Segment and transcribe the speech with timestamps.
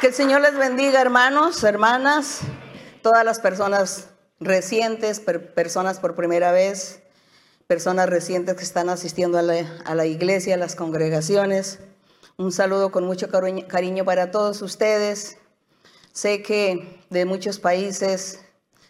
[0.00, 2.42] Que el Señor les bendiga, hermanos, hermanas,
[3.02, 7.02] todas las personas recientes, personas por primera vez,
[7.66, 11.80] personas recientes que están asistiendo a la, a la iglesia, a las congregaciones.
[12.36, 15.38] Un saludo con mucho cariño para todos ustedes.
[16.12, 18.44] Sé que de muchos países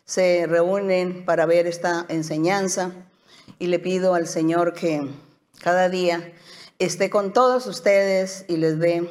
[0.05, 2.93] se reúnen para ver esta enseñanza
[3.59, 5.09] y le pido al Señor que
[5.63, 6.35] cada día
[6.79, 9.09] esté con todos ustedes y les dé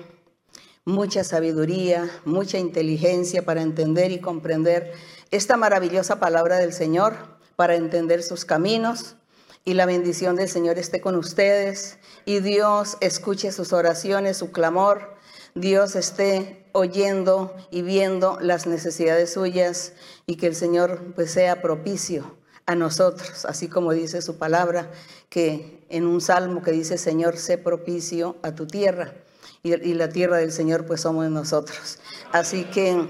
[0.88, 4.94] mucha sabiduría, mucha inteligencia para entender y comprender
[5.32, 7.14] esta maravillosa palabra del Señor,
[7.58, 9.18] para entender sus caminos.
[9.66, 15.18] Y la bendición del Señor esté con ustedes y Dios escuche sus oraciones, su clamor.
[15.56, 19.92] Dios esté oyendo y viendo las necesidades suyas
[20.26, 24.90] y que el Señor pues sea propicio a nosotros, así como dice su palabra,
[25.28, 29.27] que en un salmo que dice, Señor, sé propicio a tu tierra
[29.64, 32.00] y, la tierra del Señor pues somos nosotros.
[32.32, 33.08] Así que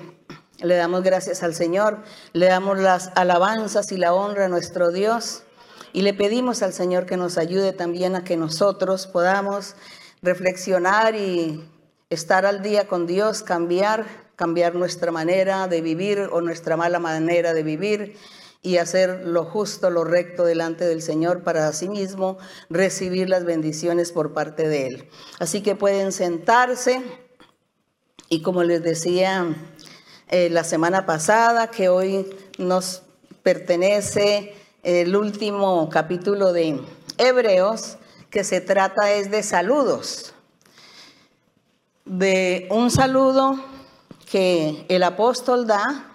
[0.59, 5.44] le damos gracias al Señor, le damos las alabanzas y la honra a nuestro Dios
[5.94, 9.75] y le pedimos al Señor que nos ayude también a que nosotros podamos
[10.22, 11.63] reflexionar y
[12.09, 17.53] estar al día con Dios, cambiar, cambiar nuestra manera de vivir o nuestra mala manera
[17.53, 18.17] de vivir
[18.67, 22.37] y hacer lo justo, lo recto delante del Señor para asimismo
[22.69, 25.09] recibir las bendiciones por parte de Él.
[25.39, 27.01] Así que pueden sentarse
[28.27, 29.55] y como les decía
[30.27, 33.03] eh, la semana pasada, que hoy nos
[33.41, 36.81] pertenece el último capítulo de
[37.17, 37.97] Hebreos,
[38.29, 40.33] que se trata es de saludos,
[42.03, 43.63] de un saludo
[44.29, 46.06] que el apóstol da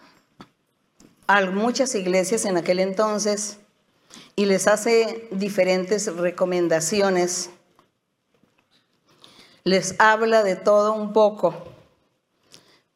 [1.33, 3.57] a muchas iglesias en aquel entonces
[4.37, 7.49] y les hace diferentes recomendaciones.
[9.65, 11.55] Les habla de todo un poco,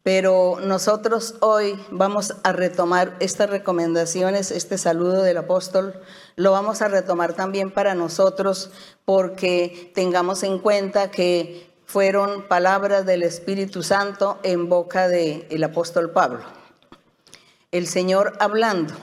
[0.03, 5.99] pero nosotros hoy vamos a retomar estas recomendaciones, este saludo del apóstol,
[6.35, 8.71] lo vamos a retomar también para nosotros
[9.07, 16.66] porque tengamos en cuenta que fueron palabras del Espíritu Santo en boca del apóstol Pablo
[17.77, 18.95] el Señor hablando,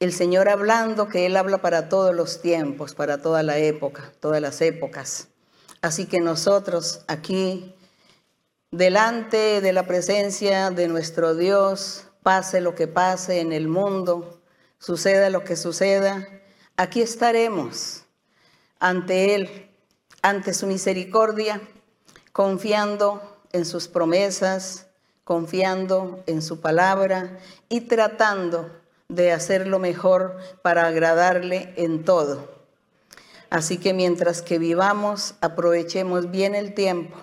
[0.00, 4.40] el Señor hablando que Él habla para todos los tiempos, para toda la época, todas
[4.40, 5.28] las épocas.
[5.82, 7.74] Así que nosotros aquí,
[8.70, 14.40] delante de la presencia de nuestro Dios, pase lo que pase en el mundo,
[14.78, 16.26] suceda lo que suceda,
[16.76, 18.04] aquí estaremos
[18.78, 19.70] ante Él,
[20.22, 21.60] ante su misericordia,
[22.32, 24.85] confiando en sus promesas,
[25.26, 27.36] confiando en su palabra
[27.68, 28.70] y tratando
[29.08, 32.48] de hacer lo mejor para agradarle en todo.
[33.50, 37.16] Así que mientras que vivamos, aprovechemos bien el tiempo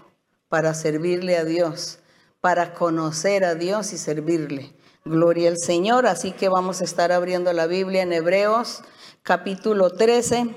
[0.50, 2.00] para servirle a Dios,
[2.41, 4.74] para conocer a Dios y servirle.
[5.06, 6.06] Gloria al Señor.
[6.06, 8.81] Así que vamos a estar abriendo la Biblia en Hebreos
[9.22, 10.53] capítulo 13,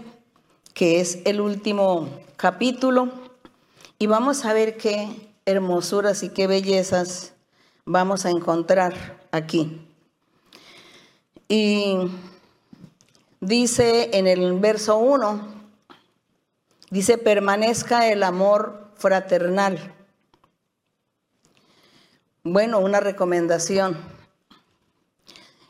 [0.74, 3.08] que es el último capítulo.
[4.00, 7.34] Y vamos a ver qué hermosuras y qué bellezas
[7.86, 8.94] vamos a encontrar
[9.30, 9.80] aquí.
[11.48, 11.96] Y
[13.40, 15.54] dice en el verso 1,
[16.90, 19.94] dice, permanezca el amor fraternal.
[22.42, 23.96] Bueno, una recomendación.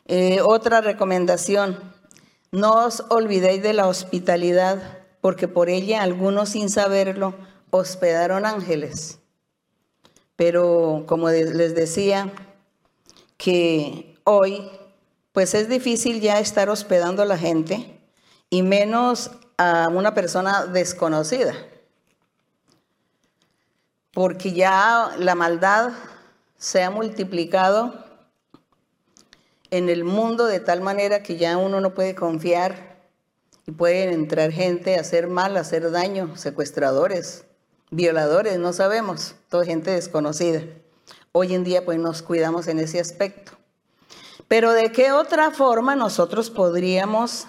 [0.06, 1.78] Eh, otra recomendación,
[2.53, 7.34] no os olvidéis de la hospitalidad, porque por ella algunos sin saberlo
[7.71, 9.19] hospedaron ángeles.
[10.37, 12.33] Pero como les decía,
[13.37, 14.71] que hoy
[15.33, 18.01] pues es difícil ya estar hospedando a la gente
[18.49, 21.55] y menos a una persona desconocida.
[24.13, 25.93] Porque ya la maldad
[26.57, 28.05] se ha multiplicado
[29.71, 32.97] en el mundo de tal manera que ya uno no puede confiar
[33.67, 37.45] y pueden entrar gente a hacer mal, a hacer daño, secuestradores,
[37.91, 40.63] violadores, no sabemos, toda gente desconocida.
[41.33, 43.53] Hoy en día pues nos cuidamos en ese aspecto.
[44.49, 47.47] Pero ¿de qué otra forma nosotros podríamos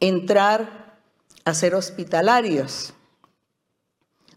[0.00, 0.98] entrar
[1.44, 2.92] a ser hospitalarios?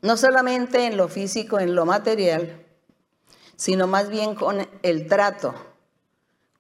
[0.02, 2.66] No solamente en lo físico, en lo material,
[3.56, 5.54] sino más bien con el trato,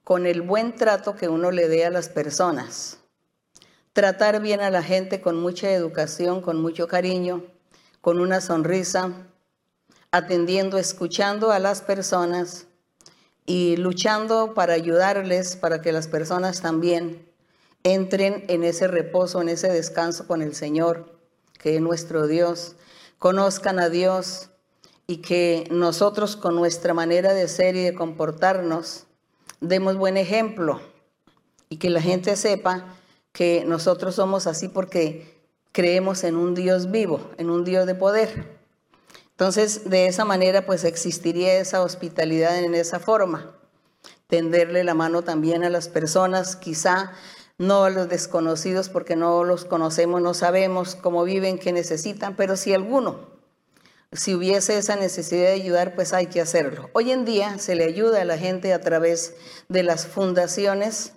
[0.03, 2.97] con el buen trato que uno le dé a las personas.
[3.93, 7.43] Tratar bien a la gente con mucha educación, con mucho cariño,
[8.01, 9.11] con una sonrisa,
[10.11, 12.67] atendiendo, escuchando a las personas
[13.45, 17.27] y luchando para ayudarles, para que las personas también
[17.83, 21.17] entren en ese reposo, en ese descanso con el Señor,
[21.57, 22.75] que es nuestro Dios,
[23.17, 24.49] conozcan a Dios
[25.07, 29.07] y que nosotros con nuestra manera de ser y de comportarnos
[29.61, 30.79] demos buen ejemplo
[31.69, 32.95] y que la gente sepa
[33.31, 35.38] que nosotros somos así porque
[35.71, 38.59] creemos en un Dios vivo, en un Dios de poder.
[39.31, 43.55] Entonces, de esa manera, pues existiría esa hospitalidad en esa forma.
[44.27, 47.13] Tenderle la mano también a las personas, quizá
[47.57, 52.55] no a los desconocidos porque no los conocemos, no sabemos cómo viven, qué necesitan, pero
[52.55, 53.39] si alguno
[54.11, 56.89] si hubiese esa necesidad de ayudar, pues hay que hacerlo.
[56.93, 59.35] Hoy en día se le ayuda a la gente a través
[59.67, 61.13] de las fundaciones,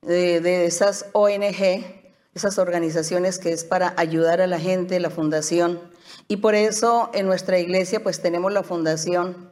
[0.00, 1.99] de, esas ONG,
[2.34, 5.80] esas organizaciones que es para ayudar a la gente, la fundación.
[6.28, 9.50] Y por eso en nuestra iglesia pues tenemos la fundación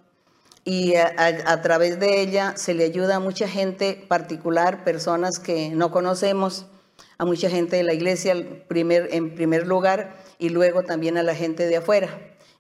[0.65, 5.91] y a, través de ella se le ayuda a mucha gente particular, personas que no
[5.91, 6.67] conocemos,
[7.17, 8.35] a mucha gente de la iglesia
[8.69, 12.11] primer, en primer lugar y luego también a la gente de afuera.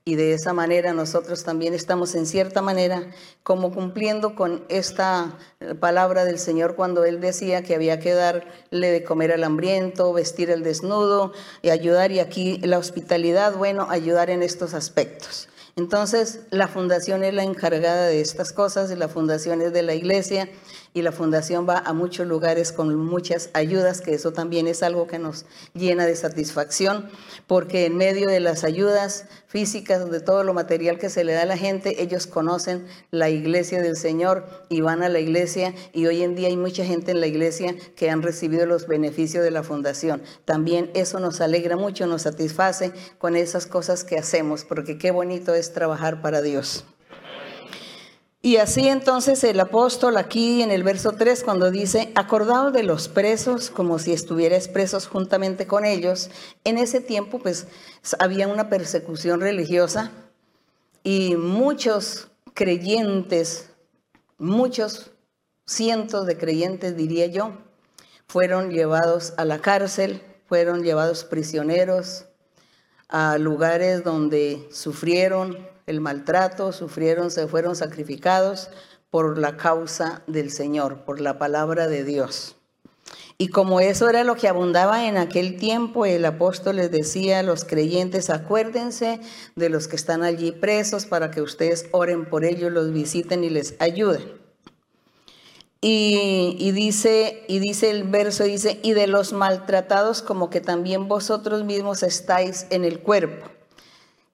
[0.04, 3.10] Y de esa manera nosotros también estamos en cierta manera
[3.42, 5.36] como cumpliendo con esta
[5.80, 10.50] palabra del Señor cuando Él decía que había que darle de comer al hambriento, vestir
[10.50, 12.10] al desnudo y ayudar.
[12.10, 15.48] Y aquí la hospitalidad, bueno, ayudar en estos aspectos.
[15.78, 19.94] Entonces, la fundación es la encargada de estas cosas y la fundación es de la
[19.94, 20.48] iglesia
[20.94, 25.06] y la fundación va a muchos lugares con muchas ayudas, que eso también es algo
[25.06, 27.08] que nos llena de satisfacción,
[27.46, 31.42] porque en medio de las ayudas físicas, de todo lo material que se le da
[31.42, 36.06] a la gente, ellos conocen la iglesia del Señor y van a la iglesia y
[36.06, 39.50] hoy en día hay mucha gente en la iglesia que han recibido los beneficios de
[39.50, 40.22] la fundación.
[40.44, 45.54] También eso nos alegra mucho, nos satisface con esas cosas que hacemos, porque qué bonito
[45.54, 46.84] es trabajar para Dios.
[48.40, 53.08] Y así entonces el apóstol aquí en el verso 3 cuando dice, acordado de los
[53.08, 56.30] presos como si estuvieras presos juntamente con ellos,
[56.62, 57.66] en ese tiempo pues
[58.20, 60.12] había una persecución religiosa
[61.02, 63.70] y muchos creyentes,
[64.38, 65.10] muchos
[65.66, 67.58] cientos de creyentes diría yo,
[68.28, 72.26] fueron llevados a la cárcel, fueron llevados prisioneros
[73.08, 78.68] a lugares donde sufrieron, el maltrato, sufrieron, se fueron sacrificados
[79.10, 82.56] por la causa del Señor, por la palabra de Dios.
[83.38, 87.42] Y como eso era lo que abundaba en aquel tiempo, el apóstol les decía a
[87.42, 89.20] los creyentes, acuérdense
[89.56, 93.50] de los que están allí presos para que ustedes oren por ellos, los visiten y
[93.50, 94.36] les ayuden.
[95.80, 101.06] Y, y, dice, y dice el verso, dice, y de los maltratados como que también
[101.06, 103.48] vosotros mismos estáis en el cuerpo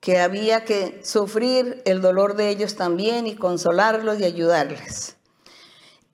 [0.04, 5.16] que había que sufrir el dolor de ellos también y consolarlos y ayudarles.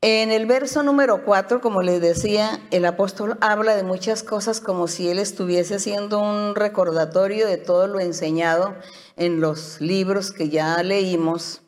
[0.01, 4.87] En el verso número 4, como les decía, el apóstol habla de muchas cosas como
[4.87, 8.77] si él estuviese haciendo un recordatorio de todo lo enseñado
[9.17, 11.63] en los libros que ya leímos.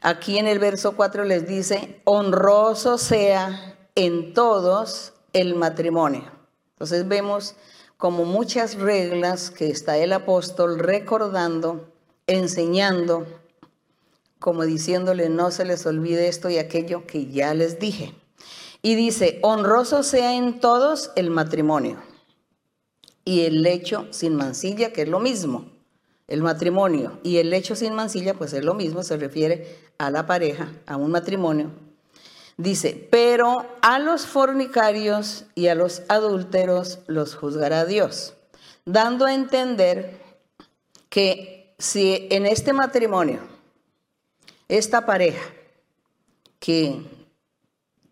[0.00, 6.24] Aquí en el verso 4 les dice, honroso sea en todos el matrimonio.
[6.72, 7.54] Entonces vemos
[8.00, 11.92] como muchas reglas que está el apóstol recordando,
[12.26, 13.26] enseñando,
[14.38, 18.14] como diciéndole no se les olvide esto y aquello que ya les dije.
[18.80, 21.98] Y dice, honroso sea en todos el matrimonio
[23.22, 25.70] y el lecho sin mancilla, que es lo mismo,
[26.26, 30.24] el matrimonio y el lecho sin mancilla, pues es lo mismo, se refiere a la
[30.24, 31.70] pareja, a un matrimonio
[32.60, 38.34] Dice, pero a los fornicarios y a los adúlteros los juzgará Dios,
[38.84, 40.20] dando a entender
[41.08, 43.40] que si en este matrimonio,
[44.68, 45.40] esta pareja
[46.58, 47.00] que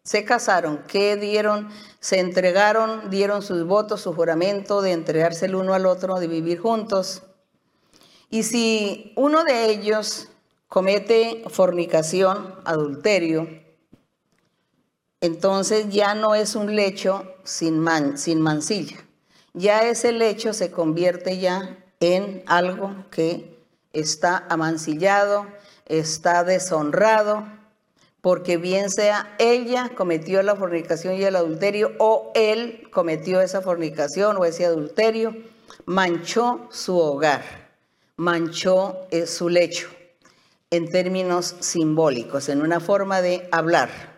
[0.03, 1.69] se casaron, que dieron,
[2.01, 6.59] se entregaron, dieron sus votos, su juramento de entregarse el uno al otro, de vivir
[6.59, 7.23] juntos,
[8.31, 10.29] y si uno de ellos
[10.69, 13.68] comete fornicación, adulterio,
[15.21, 17.85] entonces ya no es un lecho sin,
[18.17, 18.97] sin mancilla.
[19.55, 23.59] Ya ese lecho se convierte ya en algo que
[23.93, 25.47] está amancillado,
[25.87, 27.47] está deshonrado,
[28.21, 34.37] porque bien sea ella cometió la fornicación y el adulterio o él cometió esa fornicación
[34.37, 35.37] o ese adulterio,
[35.87, 37.43] manchó su hogar,
[38.17, 39.89] manchó eh, su lecho
[40.71, 44.18] en términos simbólicos, en una forma de hablar.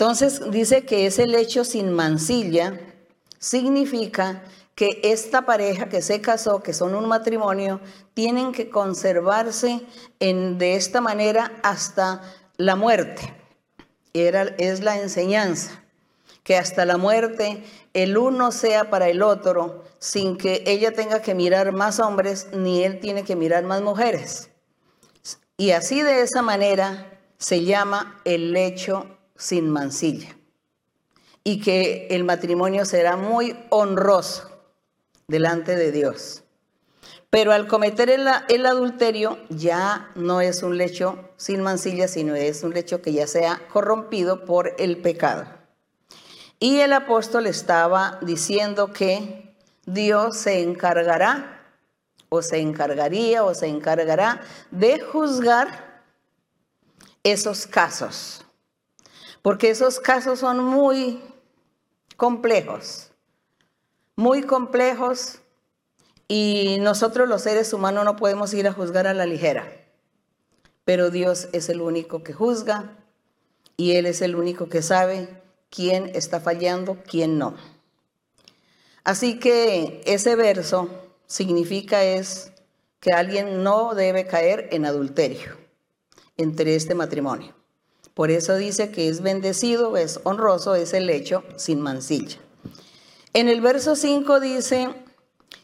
[0.00, 2.80] Entonces dice que ese lecho sin mancilla
[3.38, 4.42] significa
[4.74, 7.82] que esta pareja que se casó, que son un matrimonio,
[8.14, 9.82] tienen que conservarse
[10.18, 12.22] en, de esta manera hasta
[12.56, 13.34] la muerte.
[14.14, 15.82] Era, es la enseñanza,
[16.44, 21.34] que hasta la muerte el uno sea para el otro, sin que ella tenga que
[21.34, 24.48] mirar más hombres, ni él tiene que mirar más mujeres.
[25.58, 30.36] Y así de esa manera se llama el lecho sin mancilla.
[31.42, 34.50] Y que el matrimonio será muy honroso
[35.26, 36.44] delante de Dios.
[37.30, 42.62] Pero al cometer el, el, adulterio ya no es un lecho sin mancilla, sino es
[42.62, 45.46] un lecho que ya sea corrompido por el pecado.
[46.58, 49.56] Y el apóstol estaba diciendo que
[49.86, 51.64] Dios se encargará,
[52.28, 56.02] o se encargaría, o se encargará de juzgar
[57.22, 58.44] esos casos.
[59.42, 61.20] Porque esos casos son muy
[62.16, 63.10] complejos,
[64.16, 65.40] muy complejos
[66.28, 69.66] y nosotros los seres humanos no podemos ir a juzgar a la ligera,
[70.84, 72.96] pero Dios es el único que juzga
[73.76, 77.54] y Él es el único que sabe quién está fallando, quién no.
[79.04, 80.90] Así que ese verso
[81.26, 82.52] significa es
[83.00, 85.56] que alguien no debe caer en adulterio
[86.36, 87.59] entre este matrimonio.
[88.14, 92.38] Por eso dice que es bendecido, es honroso, es el hecho sin mancilla.
[93.32, 94.88] En el verso 5 dice,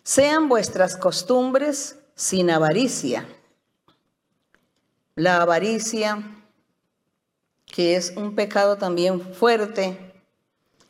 [0.02, 3.26] sean vuestras costumbres sin avaricia.
[5.16, 6.22] La avaricia,
[7.66, 10.14] que es un pecado también fuerte,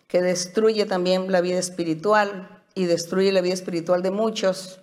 [0.07, 4.81] que destruye también la vida espiritual y destruye la vida espiritual de muchos.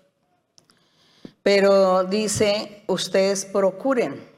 [1.44, 4.33] Pero dice, ustedes procuren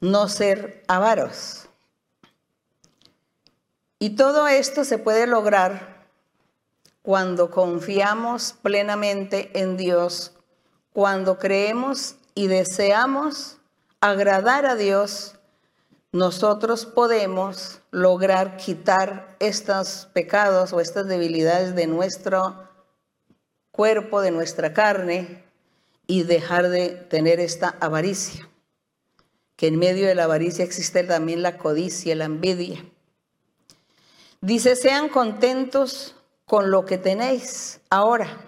[0.00, 1.68] no ser avaros.
[3.98, 6.06] Y todo esto se puede lograr
[7.02, 10.32] cuando confiamos plenamente en Dios,
[10.92, 13.58] cuando creemos y deseamos
[14.00, 15.34] agradar a Dios,
[16.12, 22.68] nosotros podemos lograr quitar estos pecados o estas debilidades de nuestro
[23.70, 25.44] cuerpo, de nuestra carne
[26.06, 28.49] y dejar de tener esta avaricia.
[29.60, 32.82] Que en medio de la avaricia existe también la codicia, la envidia.
[34.40, 38.40] Dice, sean contentos con lo que tenéis ahora.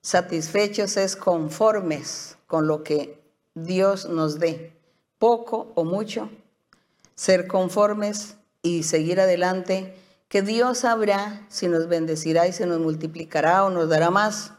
[0.00, 3.22] Satisfechos es conformes con lo que
[3.54, 4.76] Dios nos dé,
[5.20, 6.28] poco o mucho,
[7.14, 9.94] ser conformes y seguir adelante,
[10.26, 14.54] que Dios sabrá si nos bendecirá y se nos multiplicará o nos dará más.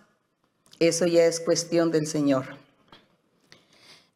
[0.79, 2.66] Eso ya es cuestión del Señor.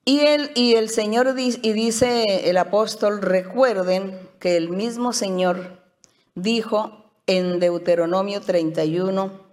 [0.04, 0.22] Y,
[0.56, 5.80] y el Señor y dice el apóstol, recuerden que el mismo Señor
[6.34, 9.52] dijo en Deuteronomio 31,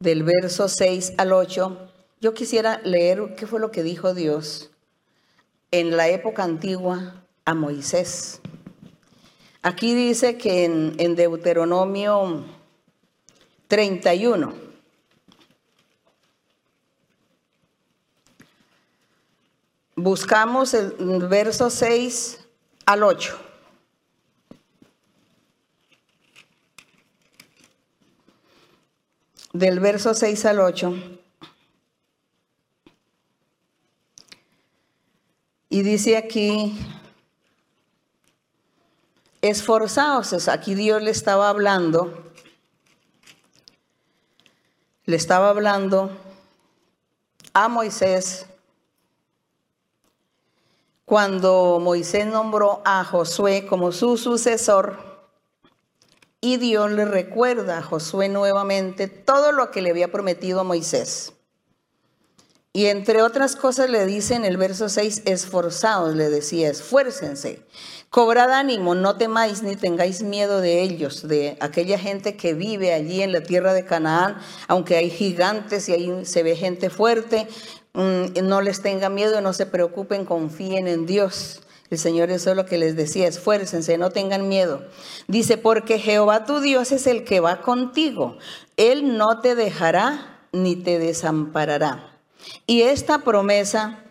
[0.00, 1.90] del verso 6 al 8,
[2.22, 4.70] yo quisiera leer qué fue lo que dijo Dios
[5.70, 8.40] en la época antigua a Moisés.
[9.62, 12.46] Aquí dice que en, en Deuteronomio
[13.68, 14.69] 31,
[20.02, 22.38] buscamos el verso 6
[22.86, 23.50] al 8.
[29.52, 30.94] del verso 6 al 8.
[35.68, 36.78] Y dice aquí,
[39.40, 42.32] esforzaos, aquí Dios le estaba hablando,
[45.06, 46.10] le estaba hablando
[47.52, 48.46] a Moisés
[51.10, 55.26] cuando Moisés nombró a Josué como su sucesor
[56.40, 61.32] y Dios le recuerda a Josué nuevamente todo lo que le había prometido a Moisés.
[62.72, 67.66] Y entre otras cosas le dice en el verso 6, esforzados, le decía, esfuércense,
[68.08, 73.22] cobrad ánimo, no temáis ni tengáis miedo de ellos, de aquella gente que vive allí
[73.22, 74.38] en la tierra de Canaán,
[74.68, 77.48] aunque hay gigantes y ahí se ve gente fuerte,
[77.94, 81.62] no les tenga miedo, no se preocupen, confíen en Dios.
[81.90, 84.84] El Señor es lo que les decía, esfuércense, no tengan miedo.
[85.26, 88.38] Dice, porque Jehová tu Dios es el que va contigo.
[88.76, 92.16] Él no te dejará ni te desamparará.
[92.66, 94.04] Y esta promesa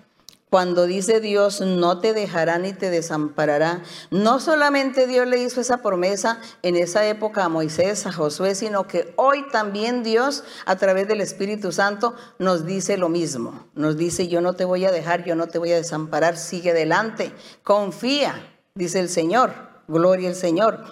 [0.49, 5.81] cuando dice Dios no te dejará ni te desamparará, no solamente Dios le hizo esa
[5.81, 11.07] promesa en esa época a Moisés, a Josué, sino que hoy también Dios a través
[11.07, 13.67] del Espíritu Santo nos dice lo mismo.
[13.75, 16.71] Nos dice, yo no te voy a dejar, yo no te voy a desamparar, sigue
[16.71, 17.31] adelante,
[17.63, 18.33] confía,
[18.73, 19.53] dice el Señor,
[19.87, 20.83] gloria al Señor.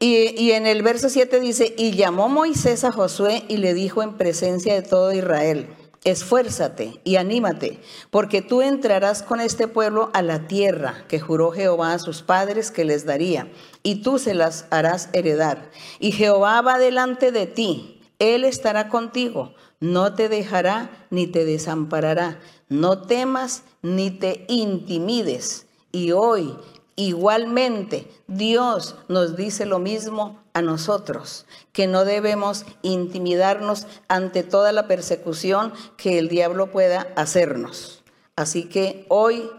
[0.00, 4.18] Y, en el verso 7 dice, y llamó Moisés a Josué y le dijo en
[4.18, 5.68] presencia de todo Israel,
[6.04, 7.80] esfuérzate y anímate,
[8.10, 12.70] porque tú entrarás con este pueblo a la tierra que juró Jehová a sus padres
[12.70, 13.50] que les daría,
[13.82, 15.70] y tú se las harás heredar.
[15.98, 22.40] Y Jehová va delante de ti, Él estará contigo, no te dejará ni te desamparará.
[22.70, 25.66] No temas ni te intimides.
[25.92, 26.56] Y hoy,
[26.96, 34.86] igualmente, Dios nos dice lo mismo a nosotros, que no debemos intimidarnos ante toda la
[34.86, 38.02] persecución que el diablo pueda hacernos.
[38.36, 39.50] Así que hoy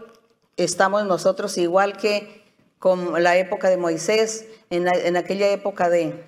[0.56, 2.44] estamos nosotros igual que
[2.78, 6.24] con la época de Moisés, en, en aquella época de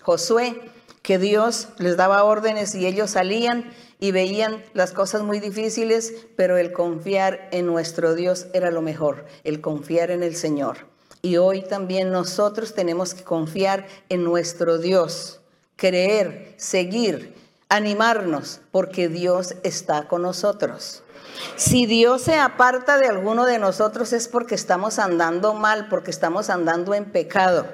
[0.00, 0.60] Josué,
[1.02, 3.70] que Dios les daba órdenes y ellos salían
[4.00, 9.26] y veían las cosas muy difíciles, pero el confiar en nuestro Dios era lo mejor,
[9.44, 10.95] el confiar en el Señor.
[11.26, 15.40] Y hoy también nosotros tenemos que confiar en nuestro Dios,
[15.74, 17.34] creer, seguir,
[17.68, 21.02] animarnos, porque Dios está con nosotros.
[21.56, 26.48] Si Dios se aparta de alguno de nosotros es porque estamos andando mal, porque estamos
[26.48, 27.66] andando en pecado.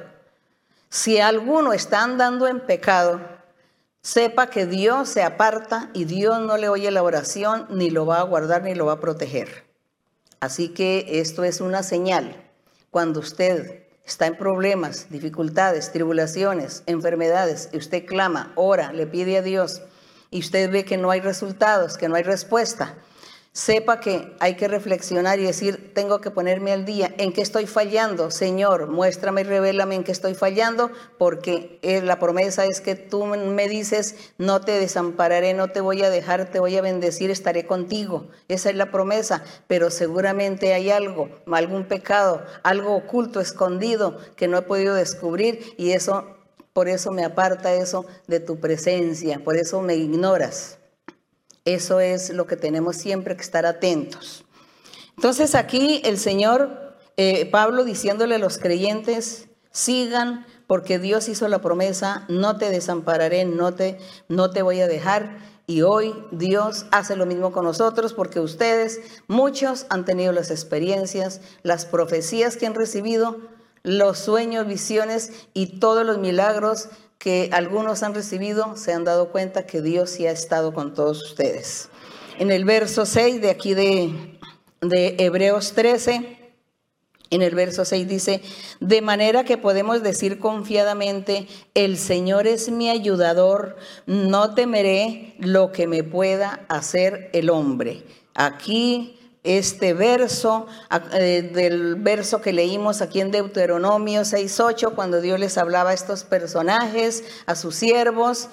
[0.88, 3.20] Si alguno está andando en pecado,
[4.00, 8.20] sepa que Dios se aparta y Dios no le oye la oración, ni lo va
[8.20, 9.66] a guardar, ni lo va a proteger.
[10.40, 12.42] Así que esto es una señal.
[12.92, 19.42] Cuando usted está en problemas, dificultades, tribulaciones, enfermedades, y usted clama, ora, le pide a
[19.42, 19.80] Dios,
[20.30, 22.94] y usted ve que no hay resultados, que no hay respuesta,
[23.52, 27.66] sepa que hay que reflexionar y decir, tengo que ponerme al día, ¿en qué estoy
[27.66, 28.30] fallando?
[28.30, 33.26] Señor, muéstrame y revélame en qué estoy fallando, porque eh, la promesa es que tú
[33.26, 37.66] me dices, no te desampararé, no te voy a dejar, te voy a bendecir, estaré
[37.66, 38.28] contigo.
[38.48, 44.56] Esa es la promesa, pero seguramente hay algo, algún pecado, algo oculto, escondido, que no
[44.56, 46.36] he podido descubrir y eso,
[46.72, 50.78] por eso me aparta eso de tu presencia, por eso me ignoras.
[51.64, 54.44] Eso es lo que tenemos siempre que estar atentos.
[55.16, 61.60] Entonces aquí el Señor, eh, Pablo diciéndole a los creyentes, sigan porque Dios hizo la
[61.60, 65.38] promesa, no te desampararé, no te, no te voy a dejar.
[65.66, 71.40] Y hoy Dios hace lo mismo con nosotros porque ustedes, muchos han tenido las experiencias,
[71.62, 73.36] las profecías que han recibido,
[73.84, 76.88] los sueños, visiones y todos los milagros
[77.22, 81.22] que algunos han recibido se han dado cuenta que Dios sí ha estado con todos
[81.22, 81.88] ustedes.
[82.40, 84.40] En el verso 6 de aquí de,
[84.80, 86.36] de Hebreos 13,
[87.30, 88.42] en el verso 6 dice,
[88.80, 95.86] de manera que podemos decir confiadamente, el Señor es mi ayudador, no temeré lo que
[95.86, 98.02] me pueda hacer el hombre.
[98.34, 100.66] Aquí este verso,
[101.12, 106.24] eh, del verso que leímos aquí en Deuteronomio 6.8, cuando Dios les hablaba a estos
[106.24, 108.48] personajes, a sus siervos.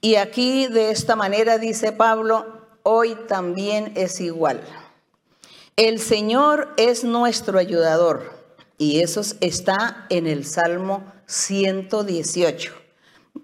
[0.00, 2.44] Y aquí de esta manera dice Pablo,
[2.82, 4.60] hoy también es igual.
[5.76, 8.42] El Señor es nuestro ayudador.
[8.78, 12.72] Y eso está en el Salmo 118.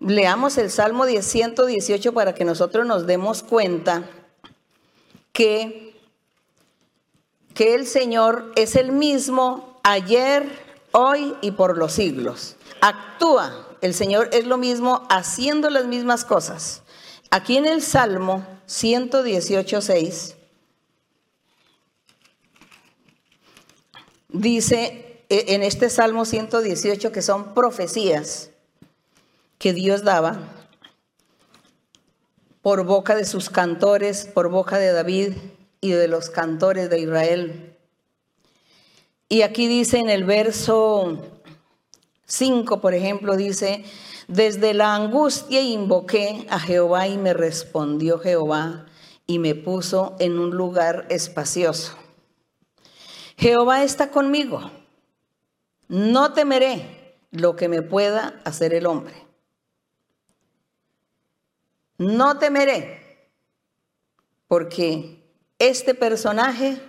[0.00, 4.02] Leamos el Salmo 118 para que nosotros nos demos cuenta
[5.32, 5.87] que
[7.58, 10.48] que el Señor es el mismo ayer,
[10.92, 12.54] hoy y por los siglos.
[12.80, 16.82] Actúa, el Señor es lo mismo haciendo las mismas cosas.
[17.32, 20.36] Aquí en el Salmo 118, 6,
[24.28, 28.50] dice e, en este Salmo 118 que son profecías
[29.58, 30.38] que Dios daba
[32.62, 35.32] por boca de sus cantores, por boca de David,
[35.80, 37.76] y de los cantores de Israel.
[39.28, 41.22] Y aquí dice en el verso
[42.26, 43.84] 5, por ejemplo, dice,
[44.26, 48.86] desde la angustia invoqué a Jehová y me respondió Jehová
[49.26, 51.96] y me puso en un lugar espacioso.
[53.36, 54.70] Jehová está conmigo,
[55.88, 59.14] no temeré lo que me pueda hacer el hombre.
[61.98, 63.30] No temeré,
[64.46, 65.17] porque
[65.58, 66.80] este personaje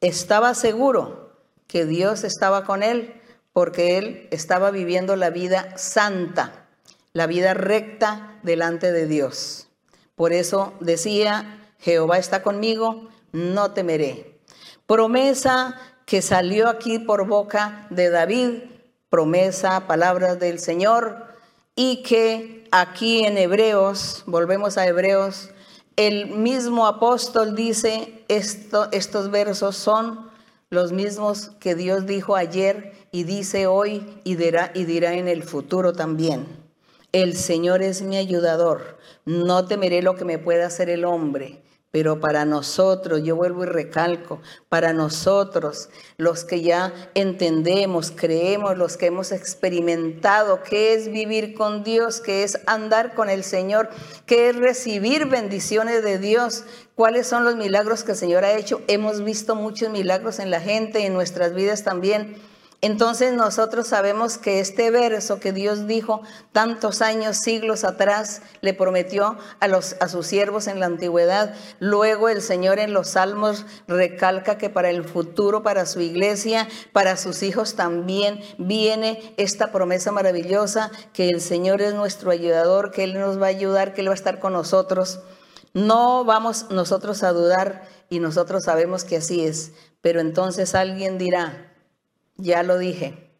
[0.00, 1.32] estaba seguro
[1.66, 3.20] que Dios estaba con él
[3.52, 6.66] porque él estaba viviendo la vida santa,
[7.12, 9.68] la vida recta delante de Dios.
[10.14, 14.40] Por eso decía, Jehová está conmigo, no temeré.
[14.86, 18.62] Promesa que salió aquí por boca de David,
[19.08, 21.26] promesa, palabras del Señor,
[21.74, 25.50] y que aquí en Hebreos, volvemos a Hebreos
[25.96, 30.30] el mismo apóstol dice, esto, estos versos son
[30.70, 35.42] los mismos que Dios dijo ayer y dice hoy y dirá, y dirá en el
[35.42, 36.46] futuro también.
[37.12, 41.61] El Señor es mi ayudador, no temeré lo que me pueda hacer el hombre.
[41.92, 48.96] Pero para nosotros, yo vuelvo y recalco, para nosotros, los que ya entendemos, creemos, los
[48.96, 53.90] que hemos experimentado qué es vivir con Dios, qué es andar con el Señor,
[54.24, 58.80] qué es recibir bendiciones de Dios, cuáles son los milagros que el Señor ha hecho.
[58.88, 62.36] Hemos visto muchos milagros en la gente, en nuestras vidas también.
[62.84, 69.38] Entonces nosotros sabemos que este verso que Dios dijo tantos años, siglos atrás, le prometió
[69.60, 71.54] a, sus siervos en la antigüedad.
[71.78, 77.16] Luego el Señor en los salmos recalca que para el futuro, para su iglesia, para
[77.16, 83.14] sus hijos también viene esta promesa maravillosa que el Señor es nuestro ayudador, que Él
[83.14, 85.20] nos va a ayudar, que Él va a estar con nosotros.
[85.72, 91.71] No vamos nosotros a dudar y nosotros sabemos que así es, pero entonces alguien dirá,
[92.42, 93.30] ya lo dije.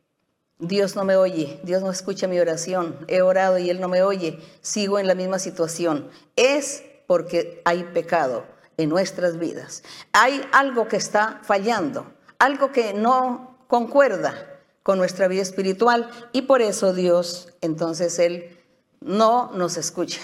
[0.59, 2.97] Dios no me oye, Dios no escucha mi oración.
[3.09, 4.39] He orado y Él no me oye.
[4.61, 6.09] Sigo en la misma situación.
[6.37, 8.45] Es porque hay pecado
[8.77, 9.83] en nuestras vidas.
[10.13, 16.63] Hay algo que está fallando, algo que no concuerda con nuestra vida espiritual y por
[16.63, 18.59] eso Dios, entonces Él
[19.01, 20.21] no nos escucha.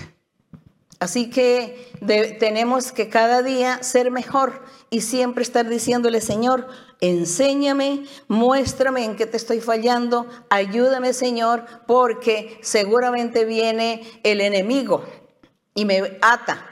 [1.01, 1.93] Así que
[2.41, 6.67] tenemos que cada día ser mejor y siempre estar diciéndole, Señor,
[7.01, 15.05] enséñame, muéstrame en qué te estoy fallando, ayúdame, Señor, porque seguramente viene el enemigo
[15.75, 16.65] y me ata,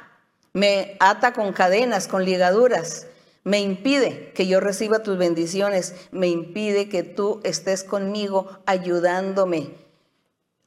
[0.53, 3.07] me ata con cadenas, con ligaduras,
[3.45, 9.86] me impide que yo reciba tus bendiciones, me impide que tú estés conmigo ayudándome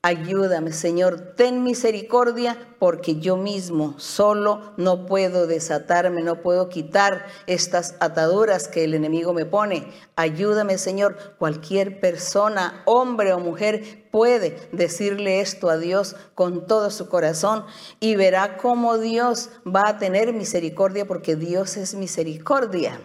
[0.01, 7.95] Ayúdame, Señor, ten misericordia porque yo mismo solo no puedo desatarme, no puedo quitar estas
[7.99, 9.91] ataduras que el enemigo me pone.
[10.15, 11.17] Ayúdame, Señor.
[11.37, 17.65] Cualquier persona, hombre o mujer, puede decirle esto a Dios con todo su corazón
[17.99, 23.01] y verá cómo Dios va a tener misericordia porque Dios es misericordia.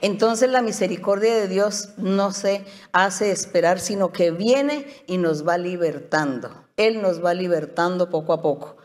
[0.00, 5.58] Entonces la misericordia de Dios no se hace esperar, sino que viene y nos va
[5.58, 6.50] libertando.
[6.76, 8.76] Él nos va libertando poco a poco.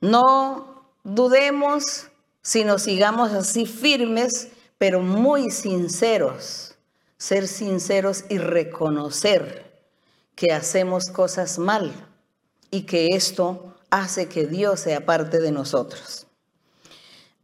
[0.00, 2.08] No dudemos,
[2.42, 6.74] sino sigamos así firmes, pero muy sinceros.
[7.16, 9.70] Ser sinceros y reconocer
[10.34, 11.92] que hacemos cosas mal
[12.70, 16.26] y que esto hace que Dios sea parte de nosotros.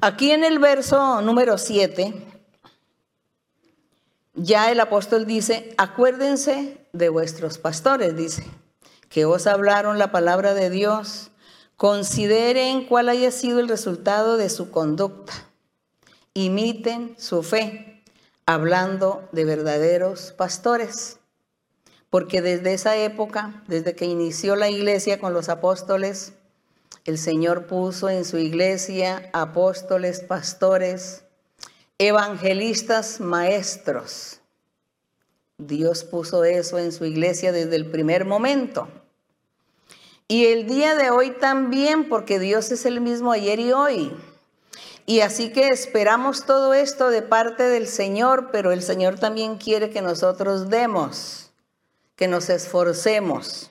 [0.00, 2.35] Aquí en el verso número 7
[4.36, 8.44] ya el apóstol dice, acuérdense de vuestros pastores, dice,
[9.08, 11.30] que os hablaron la palabra de Dios,
[11.76, 15.32] consideren cuál haya sido el resultado de su conducta,
[16.34, 18.02] imiten su fe,
[18.44, 21.18] hablando de verdaderos pastores.
[22.10, 26.34] Porque desde esa época, desde que inició la iglesia con los apóstoles,
[27.04, 31.25] el Señor puso en su iglesia apóstoles, pastores,
[31.98, 34.40] evangelistas maestros.
[35.56, 38.88] Dios puso eso en su iglesia desde el primer momento.
[40.28, 44.12] Y el día de hoy también, porque Dios es el mismo ayer y hoy.
[45.06, 49.88] Y así que esperamos todo esto de parte del Señor, pero el Señor también quiere
[49.88, 51.52] que nosotros demos,
[52.16, 53.70] que nos esforcemos.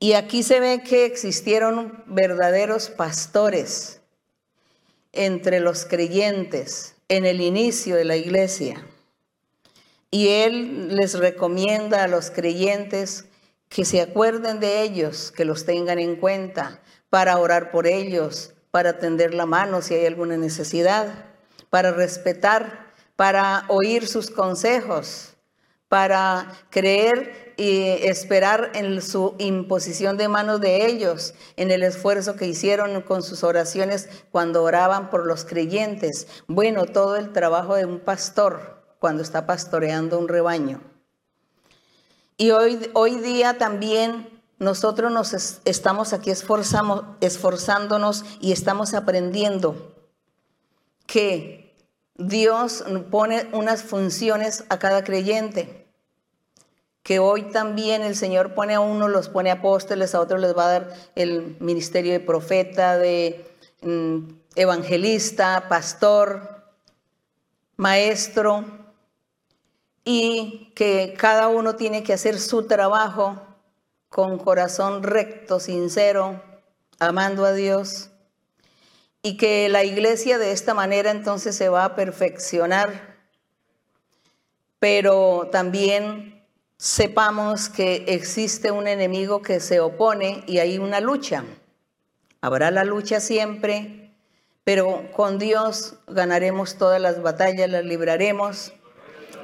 [0.00, 4.02] Y aquí se ve que existieron verdaderos pastores
[5.14, 8.84] entre los creyentes en el inicio de la iglesia.
[10.10, 13.26] Y Él les recomienda a los creyentes
[13.68, 18.98] que se acuerden de ellos, que los tengan en cuenta para orar por ellos, para
[18.98, 21.26] tender la mano si hay alguna necesidad,
[21.70, 25.33] para respetar, para oír sus consejos,
[25.88, 32.46] para creer y esperar en su imposición de manos de ellos, en el esfuerzo que
[32.46, 36.26] hicieron con sus oraciones cuando oraban por los creyentes.
[36.48, 40.80] Bueno, todo el trabajo de un pastor cuando está pastoreando un rebaño.
[42.36, 49.94] Y hoy, hoy día también nosotros nos estamos aquí esforzándonos y estamos aprendiendo
[51.06, 51.63] que
[52.14, 55.84] Dios pone unas funciones a cada creyente
[57.04, 60.66] que hoy también el Señor pone a uno, los pone apóstoles, a otros les va
[60.66, 63.46] a dar el ministerio de profeta, de
[63.82, 64.18] mm,
[64.56, 66.72] evangelista, pastor,
[67.76, 68.64] maestro,
[70.02, 73.38] y que cada uno tiene que hacer su trabajo
[74.08, 76.42] con corazón recto, sincero,
[76.98, 78.10] amando a Dios,
[79.24, 83.16] y que la iglesia de esta manera entonces se va a perfeccionar,
[84.78, 86.44] pero también
[86.76, 91.42] sepamos que existe un enemigo que se opone y hay una lucha.
[92.42, 94.14] Habrá la lucha siempre,
[94.62, 98.74] pero con Dios ganaremos todas las batallas, las libraremos.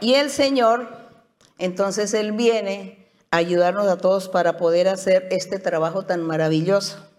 [0.02, 0.88] Y el Señor,
[1.56, 7.09] entonces Él viene a ayudarnos a todos para poder hacer este trabajo tan maravilloso.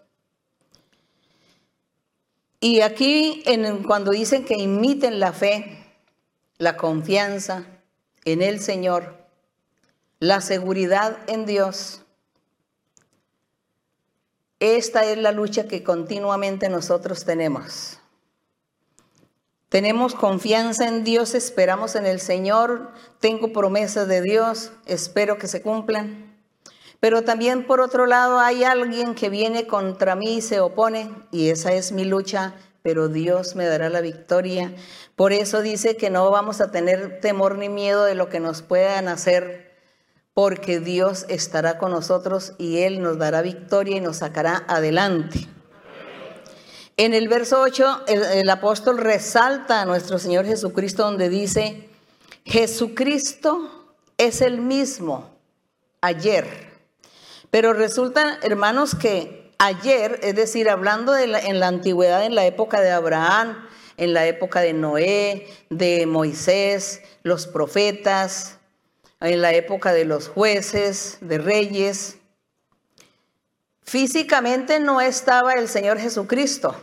[2.63, 5.83] Y aquí, en, cuando dicen que imiten la fe,
[6.59, 7.65] la confianza
[8.23, 9.17] en el Señor,
[10.19, 12.03] la seguridad en Dios,
[14.59, 17.99] esta es la lucha que continuamente nosotros tenemos.
[19.69, 25.63] Tenemos confianza en Dios, esperamos en el Señor, tengo promesas de Dios, espero que se
[25.63, 26.30] cumplan.
[27.01, 31.49] Pero también por otro lado hay alguien que viene contra mí y se opone y
[31.49, 34.71] esa es mi lucha, pero Dios me dará la victoria.
[35.15, 38.61] Por eso dice que no vamos a tener temor ni miedo de lo que nos
[38.61, 39.71] puedan hacer
[40.33, 45.47] porque Dios estará con nosotros y Él nos dará victoria y nos sacará adelante.
[46.97, 51.89] En el verso 8, el, apóstol resalta a nuestro Señor Jesucristo donde dice,
[52.45, 55.31] Jesucristo es el mismo
[56.01, 56.70] ayer.
[57.51, 62.81] Pero resulta, hermanos, que ayer, es decir, hablando de en la antigüedad, en la época
[62.81, 68.57] de Abraham, en la época de Noé, de Moisés, los profetas,
[69.19, 72.17] en la época de los jueces, de reyes.
[73.83, 76.73] Físicamente no estaba el Señor Jesucristo,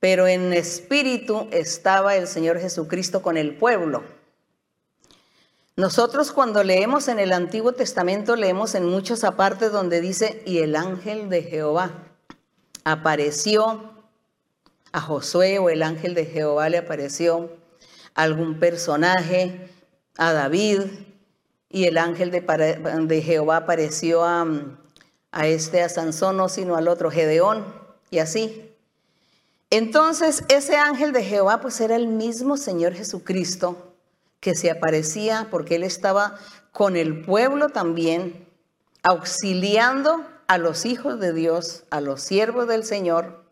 [0.00, 4.15] pero en espíritu estaba el Señor Jesucristo con el pueblo.
[5.76, 10.74] Nosotros cuando leemos en el Antiguo Testamento, leemos en muchos apartes donde dice, y el
[10.74, 11.90] ángel de Jehová
[12.82, 13.92] apareció
[14.92, 17.50] a Josué o el ángel de Jehová le apareció
[18.14, 19.68] a algún personaje
[20.16, 20.80] a David
[21.68, 24.46] y el ángel de, Jehová apareció a,
[25.30, 27.66] a este, a Sansón, no sino al otro, Gedeón,
[28.08, 28.74] y así.
[29.68, 33.85] Entonces ese ángel de Jehová pues era el mismo Señor Jesucristo
[34.40, 36.36] que se aparecía porque él estaba
[36.72, 38.46] con el pueblo también,
[39.02, 43.46] auxiliando a los hijos de Dios, a los siervos del Señor,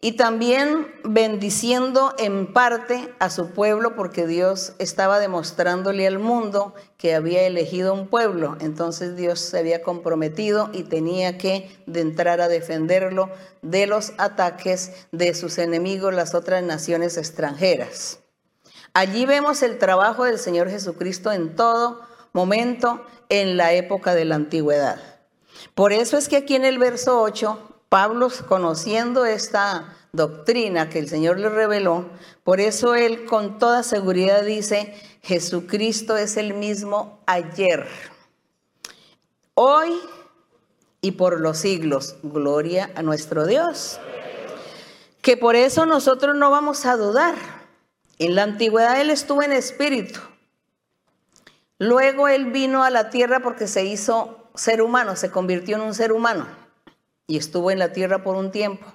[0.00, 7.16] y también bendiciendo en parte a su pueblo porque Dios estaba demostrándole al mundo que
[7.16, 8.56] había elegido un pueblo.
[8.60, 13.28] Entonces Dios se había comprometido y tenía que entrar a defenderlo
[13.62, 18.20] de los ataques de sus enemigos, las otras naciones extranjeras.
[18.98, 22.00] Allí vemos el trabajo del Señor Jesucristo en todo
[22.32, 25.00] momento en la época de la antigüedad.
[25.76, 31.08] Por eso es que aquí en el verso 8 Pablo, conociendo esta doctrina que el
[31.08, 32.06] Señor le reveló,
[32.42, 37.86] por eso él con toda seguridad dice, Jesucristo es el mismo ayer,
[39.54, 39.92] hoy
[41.02, 42.16] y por los siglos.
[42.24, 44.00] Gloria a nuestro Dios.
[45.22, 47.57] Que por eso nosotros no vamos a dudar.
[48.18, 50.20] En la antigüedad él estuvo en espíritu.
[51.78, 55.94] Luego él vino a la tierra porque se hizo ser humano, se convirtió en un
[55.94, 56.46] ser humano
[57.28, 58.86] y estuvo en la tierra por un tiempo,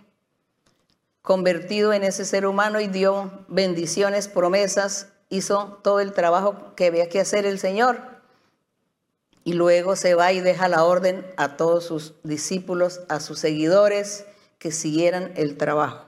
[1.22, 7.08] convertido en ese ser humano y dio bendiciones, promesas, hizo todo el trabajo que había
[7.08, 8.02] que hacer el Señor.
[9.46, 14.26] Y luego se va y deja la orden a todos sus discípulos, a sus seguidores,
[14.58, 16.06] que siguieran el trabajo,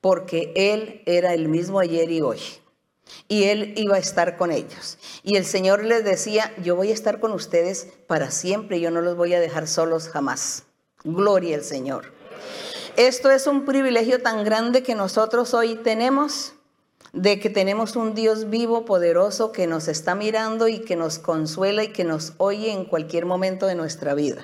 [0.00, 2.40] porque Él era el mismo ayer y hoy.
[3.26, 4.98] Y Él iba a estar con ellos.
[5.22, 9.00] Y el Señor les decía, yo voy a estar con ustedes para siempre, yo no
[9.00, 10.64] los voy a dejar solos jamás.
[11.04, 12.12] Gloria al Señor.
[12.96, 16.54] Esto es un privilegio tan grande que nosotros hoy tenemos,
[17.12, 21.84] de que tenemos un Dios vivo, poderoso, que nos está mirando y que nos consuela
[21.84, 24.42] y que nos oye en cualquier momento de nuestra vida.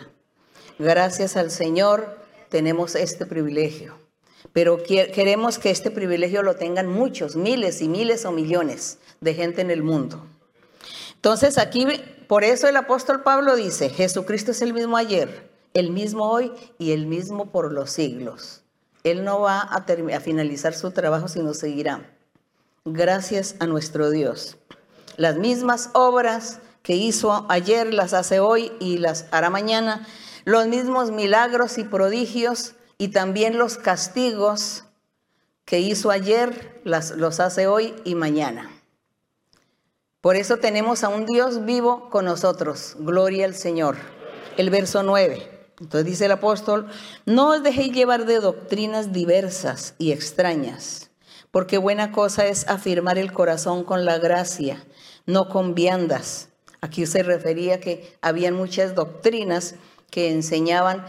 [0.79, 2.19] Gracias al Señor
[2.49, 4.04] tenemos este privilegio.
[4.53, 9.63] Pero queremos que este privilegio lo tengan muchos, miles y miles o millones de gente
[9.63, 10.25] en el mundo.
[11.15, 11.87] Entonces aquí,
[12.29, 16.93] por eso el apóstol Pablo dice, Jesucristo es el mismo ayer, el mismo hoy y
[16.93, 18.63] el mismo por los siglos.
[19.03, 22.11] Él no va a, a finalizar su trabajo, sino seguirá.
[22.85, 24.57] Gracias a nuestro Dios.
[25.17, 30.07] Las mismas obras que hizo ayer las hace hoy y las hará mañana.
[30.45, 34.85] Los mismos milagros y prodigios y también los castigos
[35.65, 38.71] que hizo ayer las, los hace hoy y mañana.
[40.21, 42.97] Por eso tenemos a un Dios vivo con nosotros.
[42.99, 43.97] Gloria al Señor.
[44.57, 45.55] El verso 9.
[45.81, 46.89] Entonces dice el apóstol,
[47.27, 51.11] no os dejéis llevar de doctrinas diversas y extrañas,
[51.51, 54.85] porque buena cosa es afirmar el corazón con la gracia,
[55.27, 56.49] no con viandas.
[56.81, 59.75] Aquí se refería que habían muchas doctrinas
[60.15, 61.05] que enseñaban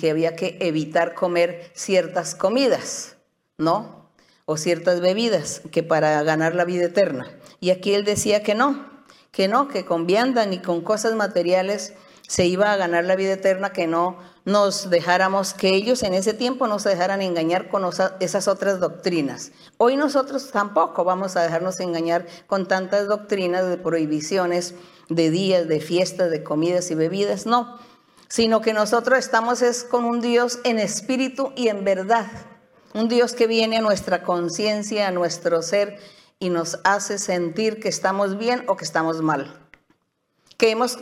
[0.00, 3.14] que había que evitar comer ciertas comidas,
[3.56, 4.10] ¿no?
[4.46, 7.30] O ciertas bebidas que para ganar la vida eterna.
[7.60, 8.84] Y aquí él decía que no,
[9.30, 11.92] que no, que con vianda ni con cosas materiales
[12.26, 16.34] se iba a ganar la vida eterna, que no nos dejáramos, que ellos en ese
[16.34, 19.52] tiempo no se dejaran engañar con esas otras doctrinas.
[19.76, 24.74] Hoy nosotros tampoco vamos a dejarnos engañar con tantas doctrinas de prohibiciones,
[25.08, 27.78] de días, de fiestas, de comidas y bebidas, no,
[28.28, 32.26] sino que nosotros estamos es con un Dios en espíritu y en verdad,
[32.94, 35.98] un Dios que viene a nuestra conciencia, a nuestro ser
[36.38, 39.68] y nos hace sentir que estamos bien o que estamos mal,
[40.56, 40.98] que hemos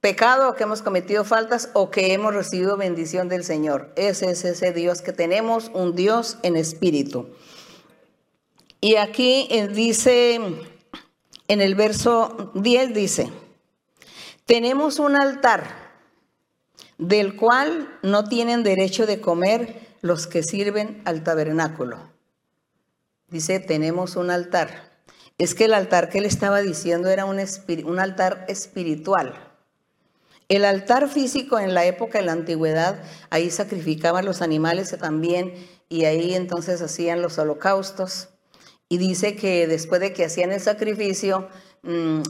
[0.00, 3.92] pecado o que hemos cometido faltas o que hemos recibido bendición del Señor.
[3.96, 7.30] Ese es ese Dios que tenemos, un Dios en espíritu.
[8.80, 10.40] Y aquí eh, dice,
[11.48, 13.28] en el verso 10 dice,
[14.46, 15.87] tenemos un altar
[16.98, 21.98] del cual no tienen derecho de comer los que sirven al tabernáculo.
[23.28, 25.00] Dice, tenemos un altar.
[25.38, 27.38] Es que el altar que él estaba diciendo era un,
[27.84, 29.48] un altar espiritual
[30.48, 35.52] el altar físico en la época de la antigüedad, ahí sacrificaban los animales también
[35.90, 38.30] y ahí entonces hacían los holocaustos.
[38.88, 41.48] Y dice que después de que hacían el sacrificio,
[41.82, 42.22] mm,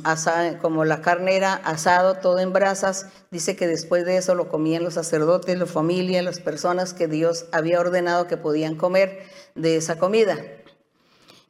[0.61, 4.85] como la carne era asado todo en brasas, dice que después de eso lo comían
[4.85, 9.23] los sacerdotes, la familia, las personas que Dios había ordenado que podían comer
[9.55, 10.37] de esa comida.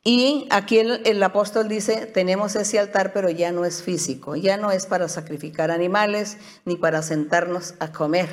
[0.04, 4.70] Y aquí el, apóstol dice, tenemos ese altar, pero ya no es físico, ya no
[4.70, 8.28] es para sacrificar animales ni para sentarnos a comer,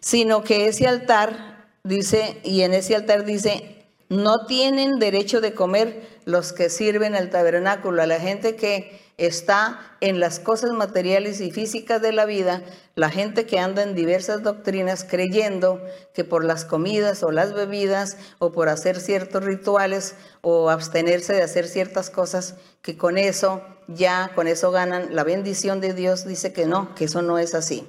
[0.00, 6.06] sino que ese altar dice, y en ese altar dice, no tienen derecho de comer
[6.24, 11.50] los que sirven al tabernáculo, a la gente que está en las cosas materiales y
[11.50, 12.62] físicas de la vida,
[12.96, 15.80] la gente que anda en diversas doctrinas creyendo
[16.14, 21.42] que por las comidas o las bebidas o por hacer ciertos rituales o abstenerse de
[21.42, 26.52] hacer ciertas cosas, que con eso ya, con eso ganan la bendición de Dios, dice
[26.52, 27.86] que no, que eso no es así.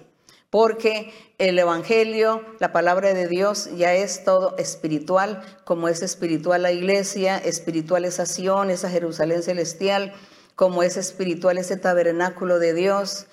[0.56, 6.72] Porque el Evangelio, la palabra de Dios, ya es todo espiritual, como es espiritual la
[6.72, 10.14] iglesia, espiritual esa Sion, esa Jerusalén celestial,
[10.56, 13.26] como es espiritual ese tabernáculo de Dios.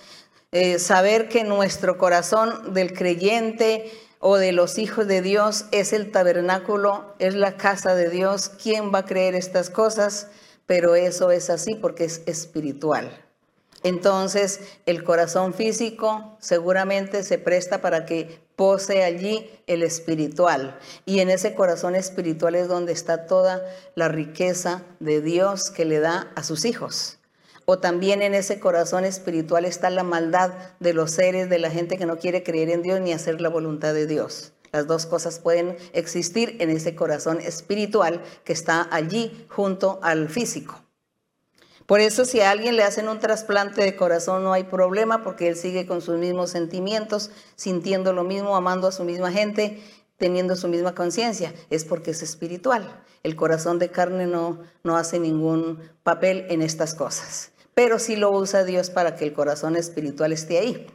[0.50, 6.10] Eh, saber que nuestro corazón del creyente o de los hijos de Dios es el
[6.10, 8.48] tabernáculo, es la casa de Dios.
[8.48, 10.26] ¿Quién va a creer estas cosas?
[10.66, 13.21] Pero eso es así porque es espiritual.
[13.82, 20.78] Entonces el corazón físico seguramente se presta para que pose allí el espiritual.
[21.04, 23.62] Y en ese corazón espiritual es donde está toda
[23.94, 27.18] la riqueza de Dios que le da a sus hijos.
[27.64, 31.96] O también en ese corazón espiritual está la maldad de los seres, de la gente
[31.96, 34.52] que no quiere creer en Dios ni hacer la voluntad de Dios.
[34.72, 40.82] Las dos cosas pueden existir en ese corazón espiritual que está allí junto al físico.
[41.92, 45.46] Por eso si a alguien le hacen un trasplante de corazón no hay problema porque
[45.46, 49.78] él sigue con sus mismos sentimientos, sintiendo lo mismo, amando a su misma gente,
[50.16, 51.52] teniendo su misma conciencia.
[51.68, 53.04] Es porque es espiritual.
[53.22, 57.50] El corazón de carne no, no hace ningún papel en estas cosas.
[57.74, 60.86] Pero sí lo usa Dios para que el corazón espiritual esté ahí.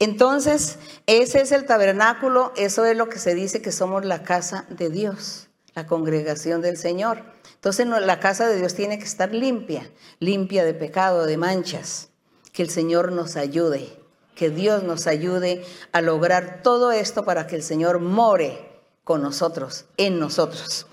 [0.00, 4.66] Entonces, ese es el tabernáculo, eso es lo que se dice que somos la casa
[4.68, 7.37] de Dios, la congregación del Señor.
[7.58, 9.90] Entonces la casa de Dios tiene que estar limpia,
[10.20, 12.10] limpia de pecado, de manchas.
[12.52, 13.88] Que el Señor nos ayude,
[14.36, 18.68] que Dios nos ayude a lograr todo esto para que el Señor more
[19.02, 20.86] con nosotros, en nosotros.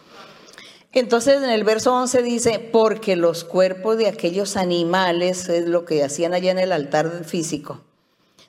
[0.92, 6.04] Entonces en el verso 11 dice, porque los cuerpos de aquellos animales, es lo que
[6.04, 7.82] hacían allá en el altar físico,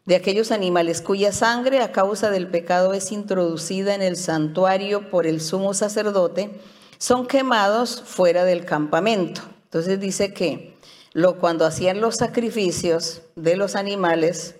[0.07, 5.27] de aquellos animales cuya sangre a causa del pecado es introducida en el santuario por
[5.27, 6.53] el sumo sacerdote,
[6.99, 9.43] son quemados fuera del campamento.
[9.65, 10.77] Entonces dice que
[11.13, 14.57] lo, cuando hacían los sacrificios de los animales,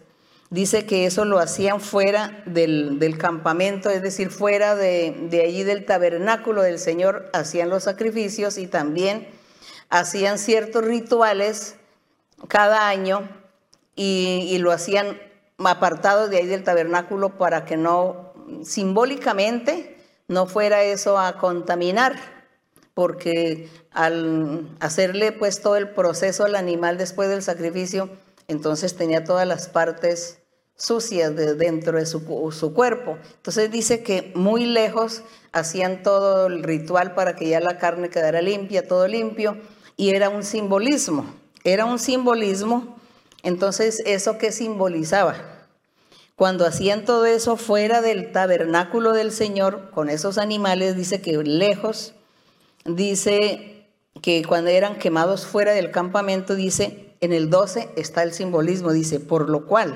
[0.51, 6.63] dice que eso lo hacían fuera del, campamento, es decir, fuera de, allí del tabernáculo
[6.63, 9.29] del Señor, hacían los sacrificios y también
[9.91, 11.77] hacían ciertos rituales
[12.49, 13.29] cada año
[13.95, 15.21] y, y lo hacían
[15.59, 18.33] apartados de ahí del tabernáculo para que no,
[18.63, 19.96] simbólicamente,
[20.29, 22.17] no fuera eso a contaminar,
[22.95, 28.09] porque al hacerle pues todo el proceso al animal después del sacrificio,
[28.49, 30.39] entonces tenía todas las partes
[30.77, 33.19] sucias de dentro de su, su, cuerpo.
[33.37, 35.23] Entonces dice que muy lejos
[35.53, 39.57] hacían todo el ritual para que ya la carne quedara limpia, todo limpio,
[39.97, 41.27] y era un simbolismo,
[41.65, 42.97] era un simbolismo.
[43.43, 45.56] Entonces, ¿eso qué simbolizaba?
[46.37, 52.15] Cuando hacían todo eso fuera del tabernáculo del Señor, con esos animales, dice que lejos,
[52.85, 53.89] dice
[54.21, 59.19] que cuando eran quemados fuera del campamento, dice, en el 12 está el simbolismo, dice,
[59.19, 59.95] por lo cual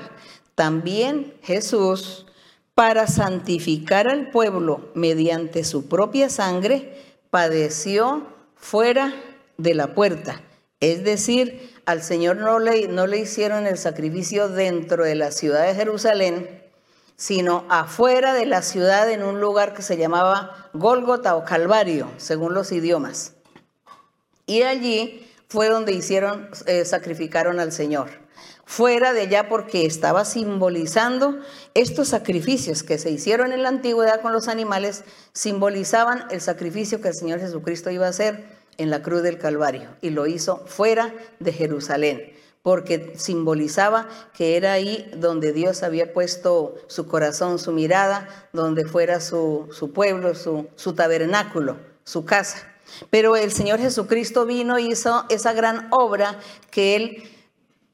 [0.55, 2.25] también Jesús,
[2.73, 6.97] para santificar al pueblo mediante su propia sangre,
[7.29, 8.25] padeció
[8.55, 9.13] fuera
[9.57, 10.41] de la puerta.
[10.81, 15.65] Es decir, al Señor no le, no le hicieron el sacrificio dentro de la ciudad
[15.65, 16.61] de Jerusalén,
[17.15, 22.55] sino afuera de la ciudad en un lugar que se llamaba Gólgota o Calvario, según
[22.55, 23.33] los idiomas.
[24.47, 28.09] Y allí fue donde hicieron, eh, sacrificaron al Señor.
[28.65, 31.41] Fuera de allá porque estaba simbolizando
[31.75, 35.03] estos sacrificios que se hicieron en la antigüedad con los animales,
[35.33, 39.89] simbolizaban el sacrificio que el Señor Jesucristo iba a hacer en la cruz del Calvario
[40.01, 46.75] y lo hizo fuera de Jerusalén, porque simbolizaba que era ahí donde Dios había puesto
[46.87, 52.67] su corazón, su mirada, donde fuera su, pueblo, su, su tabernáculo, su casa.
[53.09, 57.23] Pero el Señor Jesucristo vino y hizo esa gran obra que Él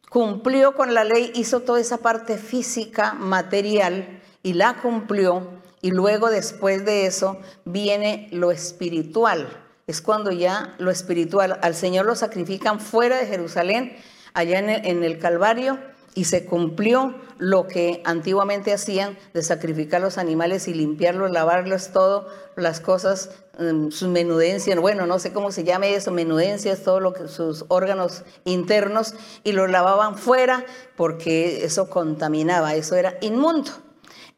[0.09, 5.47] cumplió con la ley, hizo toda esa parte física, material, y la cumplió.
[5.81, 9.47] Y luego después de eso viene lo espiritual,
[9.87, 13.95] es cuando ya lo espiritual, al Señor lo sacrifican fuera de Jerusalén,
[14.33, 15.79] allá en el, Calvario,
[16.13, 22.27] y se cumplió lo que antiguamente hacían de sacrificar los animales y limpiarlos, lavarlos, todo,
[22.57, 23.29] las cosas,
[23.59, 27.63] mm, sus menudencias, bueno, no sé cómo se llame eso, menudencias, todo lo que sus
[27.69, 29.13] órganos internos,
[29.45, 30.65] y los lavaban fuera
[30.97, 33.71] porque eso contaminaba, eso era inmundo.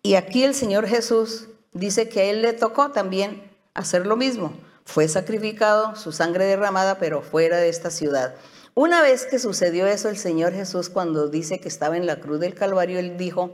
[0.04, 4.54] Y aquí el Señor Jesús dice que a él le tocó también hacer lo mismo
[4.90, 8.34] fue sacrificado, su sangre derramada, pero fuera de esta ciudad.
[8.74, 12.40] Una vez que sucedió eso, el Señor Jesús cuando dice que estaba en la cruz
[12.40, 13.52] del Calvario, él dijo,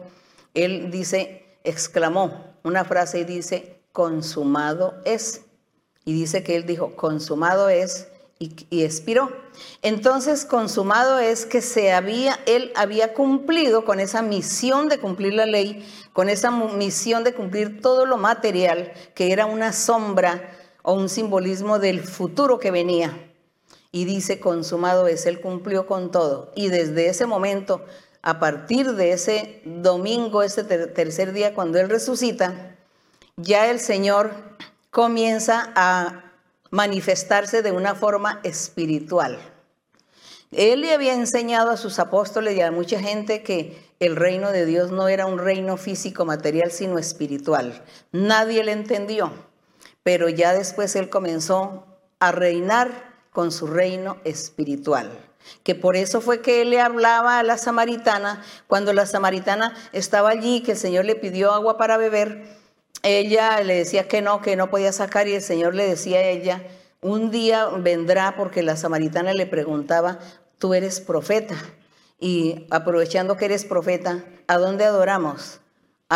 [0.53, 5.41] él dice, exclamó una frase y dice, consumado es.
[6.05, 8.07] Y dice que él dijo, consumado es
[8.39, 9.29] y, y, expiró.
[9.81, 15.45] Entonces, consumado es que se había, él había cumplido con esa misión de cumplir la
[15.45, 20.49] ley, con esa misión de cumplir todo lo material, que era una sombra
[20.87, 23.31] o un simbolismo del futuro que venía.
[23.91, 26.51] Y dice, consumado es, Él cumplió con todo.
[26.55, 27.83] Y desde ese momento,
[28.21, 32.75] a partir de ese domingo, ese tercer día, cuando Él resucita,
[33.35, 34.31] ya el Señor
[34.91, 36.31] comienza a
[36.69, 39.39] manifestarse de una forma espiritual.
[40.51, 44.67] Él le había enseñado a sus apóstoles y a mucha gente que el reino de
[44.67, 47.83] Dios no era un reino físico, material, sino espiritual.
[48.11, 49.31] Nadie le entendió
[50.05, 51.83] pero ya después él comenzó
[52.19, 52.91] a reinar
[53.31, 55.09] con su reino espiritual.
[55.63, 60.29] Que por eso fue que él le hablaba a la samaritana, cuando la samaritana estaba
[60.29, 62.45] allí, que el Señor le pidió agua para beber,
[63.01, 66.25] ella le decía que no, que no podía sacar y el Señor le decía a
[66.25, 66.61] ella,
[67.01, 70.19] un día vendrá porque la samaritana le preguntaba,
[70.59, 71.55] tú eres profeta
[72.19, 75.61] y aprovechando que eres profeta, ¿a dónde adoramos?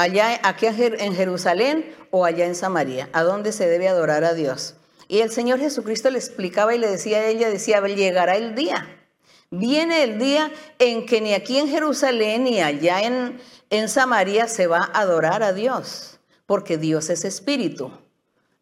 [0.02, 4.76] Allá aquí en Jerusalén o allá en Samaria, a dónde se debe adorar a Dios.
[5.08, 8.88] Y el Señor Jesucristo le explicaba y le decía a ella, decía, llegará el día.
[9.50, 13.42] Viene el día en que ni aquí en Jerusalén ni allá en,
[13.72, 17.92] en Samaria se va a adorar a Dios, porque Dios es espíritu.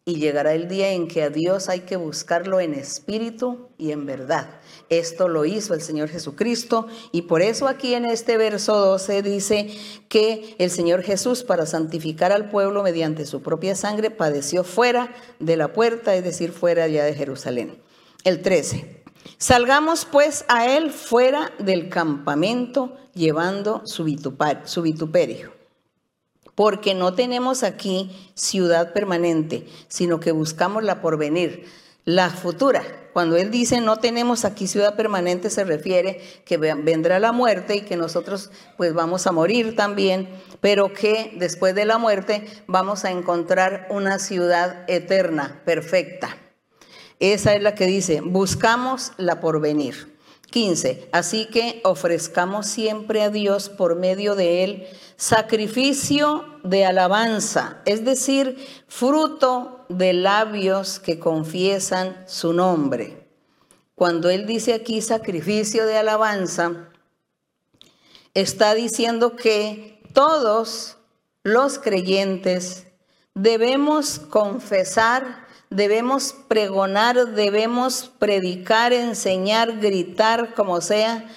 [0.08, 4.06] Y llegará el día en que a Dios hay que buscarlo en espíritu y en
[4.06, 4.48] verdad.
[4.88, 9.68] Esto lo hizo el Señor Jesucristo y por eso aquí en este verso 12 dice
[10.08, 15.58] que el Señor Jesús para santificar al pueblo mediante su propia sangre padeció fuera de
[15.58, 17.78] la puerta, es decir, fuera ya de Jerusalén.
[18.24, 19.02] El 13.
[19.36, 25.57] Salgamos pues a él fuera del campamento llevando su, vituperio
[26.58, 31.66] porque no tenemos aquí ciudad permanente, sino que buscamos la porvenir,
[32.04, 32.82] la futura.
[33.12, 37.82] Cuando Él dice no tenemos aquí ciudad permanente, se refiere que vendrá la muerte y
[37.82, 40.28] que nosotros pues vamos a morir también,
[40.60, 46.38] pero que después de la muerte vamos a encontrar una ciudad eterna, perfecta.
[47.20, 50.18] Esa es la que dice, buscamos la porvenir.
[50.50, 51.08] 15.
[51.12, 54.88] Así que ofrezcamos siempre a Dios por medio de Él
[55.18, 58.56] sacrificio de alabanza, es decir,
[58.86, 63.28] fruto de labios que confiesan su nombre.
[63.94, 66.88] Cuando Él dice aquí sacrificio de alabanza,
[68.32, 70.96] está diciendo que todos
[71.42, 72.86] los creyentes
[73.34, 81.28] debemos confesar debemos pregonar, debemos predicar, enseñar, gritar, como sea,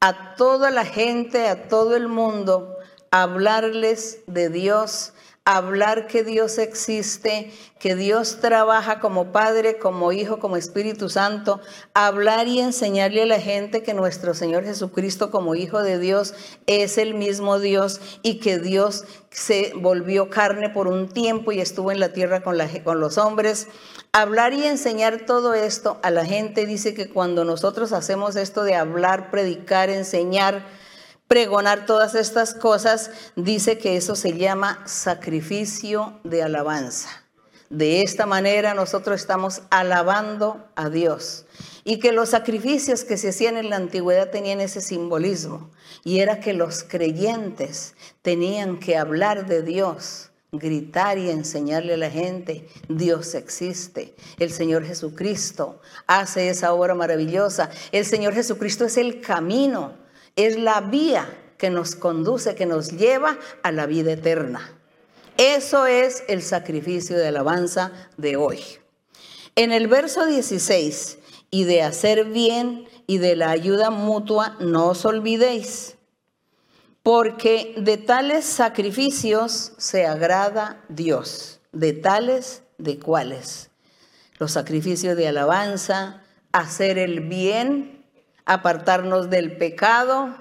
[0.00, 2.73] a toda la gente, a todo el mundo,
[3.14, 5.12] hablarles de Dios,
[5.44, 11.60] hablar que Dios existe, que Dios trabaja como Padre, como Hijo, como Espíritu Santo,
[11.94, 16.34] hablar y enseñarle a la gente que nuestro Señor Jesucristo como Hijo de Dios
[16.66, 21.92] es el mismo Dios y que Dios se volvió carne por un tiempo y estuvo
[21.92, 23.68] en la tierra con, con los hombres.
[24.10, 28.74] Hablar y enseñar todo esto a la gente dice que cuando nosotros hacemos esto de
[28.74, 30.64] hablar, predicar, enseñar,
[31.34, 37.08] pregonar todas estas cosas, dice que eso se llama sacrificio de alabanza.
[37.70, 41.44] De esta manera nosotros estamos alabando a Dios.
[41.82, 45.72] Y que los sacrificios que se hacían en la antigüedad tenían ese simbolismo.
[46.04, 52.10] Y era que los creyentes tenían que hablar de Dios, gritar y enseñarle a la
[52.10, 59.20] gente, Dios existe, el Señor Jesucristo hace esa obra maravillosa, el Señor Jesucristo es el
[59.20, 60.03] camino,
[60.36, 61.28] es la vía
[61.58, 64.78] que nos conduce, que nos lleva a la vida eterna.
[65.36, 68.60] Eso es el sacrificio de alabanza de hoy.
[69.56, 71.18] En el verso 16,
[71.54, 75.94] y de hacer bien y de la ayuda mutua, no os olvidéis,
[77.04, 81.60] porque de tales sacrificios se agrada Dios.
[81.70, 83.70] ¿De tales de cuáles?
[84.40, 87.93] Los sacrificios de alabanza, hacer el bien
[88.46, 90.34] apartarnos del pecado,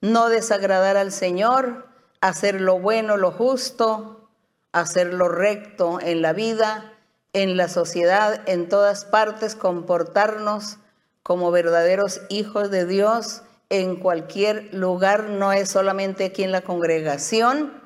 [0.00, 1.86] no desagradar al Señor,
[2.20, 4.28] hacer lo bueno, lo justo,
[4.72, 6.92] hacer lo recto en la vida,
[7.32, 10.78] en la sociedad, en todas partes, comportarnos
[11.22, 17.82] como verdaderos hijos de Dios en cualquier lugar, no es solamente aquí en la congregación,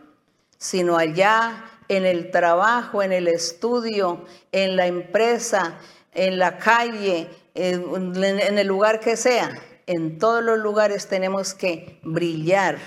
[0.58, 5.78] sino allá en el trabajo, en el estudio, en la empresa,
[6.12, 12.78] en la calle, en el lugar que sea, en todos los lugares tenemos que brillar.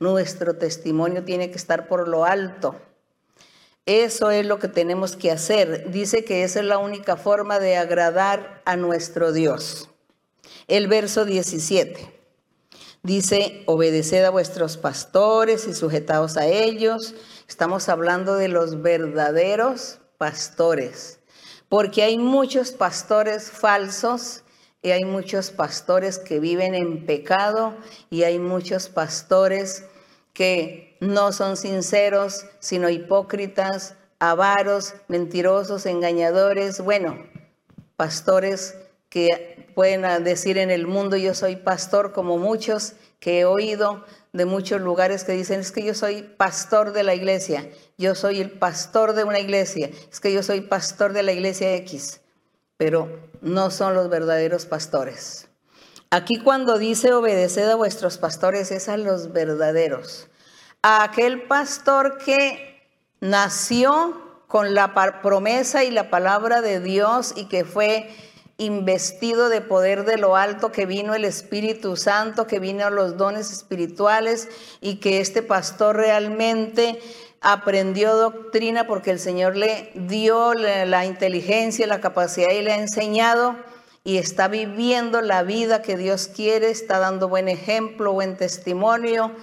[0.00, 2.74] Nuestro testimonio tiene que estar por lo alto.
[3.86, 5.92] Eso es lo que tenemos que hacer.
[5.92, 9.90] Dice que esa es la única forma de agradar a nuestro Dios.
[10.66, 12.20] El verso 17
[13.04, 17.14] dice, obedeced a vuestros pastores y sujetaos a ellos.
[17.48, 21.19] Estamos hablando de los verdaderos pastores
[21.70, 24.42] porque hay muchos pastores falsos
[24.82, 27.76] y hay muchos pastores que viven en pecado
[28.10, 29.84] y hay muchos pastores
[30.32, 37.24] que no son sinceros, sino hipócritas, avaros, mentirosos, engañadores, bueno,
[37.96, 38.76] pastores
[39.08, 44.44] que pueden decir en el mundo yo soy pastor como muchos que he oído de
[44.44, 47.68] muchos lugares que dicen es que yo soy pastor de la iglesia
[48.00, 51.74] yo soy el pastor de una iglesia, es que yo soy pastor de la iglesia
[51.74, 52.22] X,
[52.78, 55.48] pero no son los verdaderos pastores.
[56.10, 60.28] Aquí cuando dice obedeced a vuestros pastores es a los verdaderos,
[60.80, 62.88] a aquel pastor que
[63.20, 68.08] nació con la promesa y la palabra de Dios y que fue
[68.60, 73.50] investido de poder de lo alto, que vino el Espíritu Santo, que vino los dones
[73.50, 74.48] espirituales
[74.82, 77.00] y que este pastor realmente
[77.40, 83.56] aprendió doctrina porque el Señor le dio la inteligencia, la capacidad y le ha enseñado
[84.04, 89.34] y está viviendo la vida que Dios quiere, está dando buen ejemplo, buen testimonio.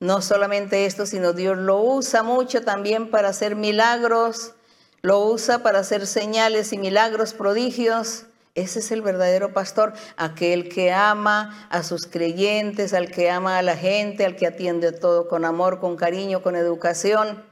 [0.00, 4.52] No solamente esto, sino Dios lo usa mucho también para hacer milagros,
[5.00, 8.25] lo usa para hacer señales y milagros, prodigios.
[8.56, 13.62] Ese es el verdadero pastor, aquel que ama a sus creyentes, al que ama a
[13.62, 17.44] la gente, al que atiende todo con amor, con cariño, con educación,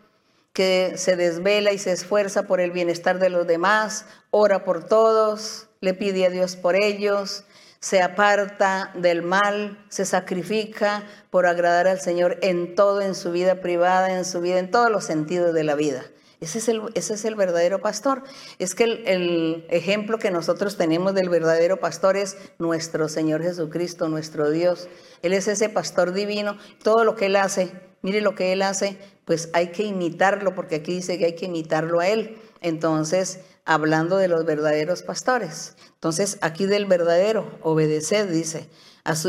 [0.55, 5.67] que se desvela y se esfuerza por el bienestar de los demás, ora por todos,
[5.83, 7.45] le pide a Dios por ellos,
[7.81, 13.57] se aparta del mal, se sacrifica por agradar al Señor en todo, en su vida
[13.57, 16.03] privada, en su vida, en todos los sentidos de la vida.
[16.41, 18.23] Ese es el, ese es el verdadero pastor.
[18.59, 24.51] Es que el, ejemplo que nosotros tenemos del verdadero pastor es nuestro Señor Jesucristo, nuestro
[24.51, 24.89] Dios.
[25.23, 26.57] Él es ese pastor divino.
[26.83, 27.73] Todo lo que Él hace,
[28.03, 31.47] mire lo que Él hace, pues hay que imitarlo, porque aquí dice que hay que
[31.47, 32.39] imitarlo a Él.
[32.61, 35.77] Entonces, hablando de los verdaderos pastores.
[35.95, 38.69] Entonces, aquí del verdadero, obedeced, dice,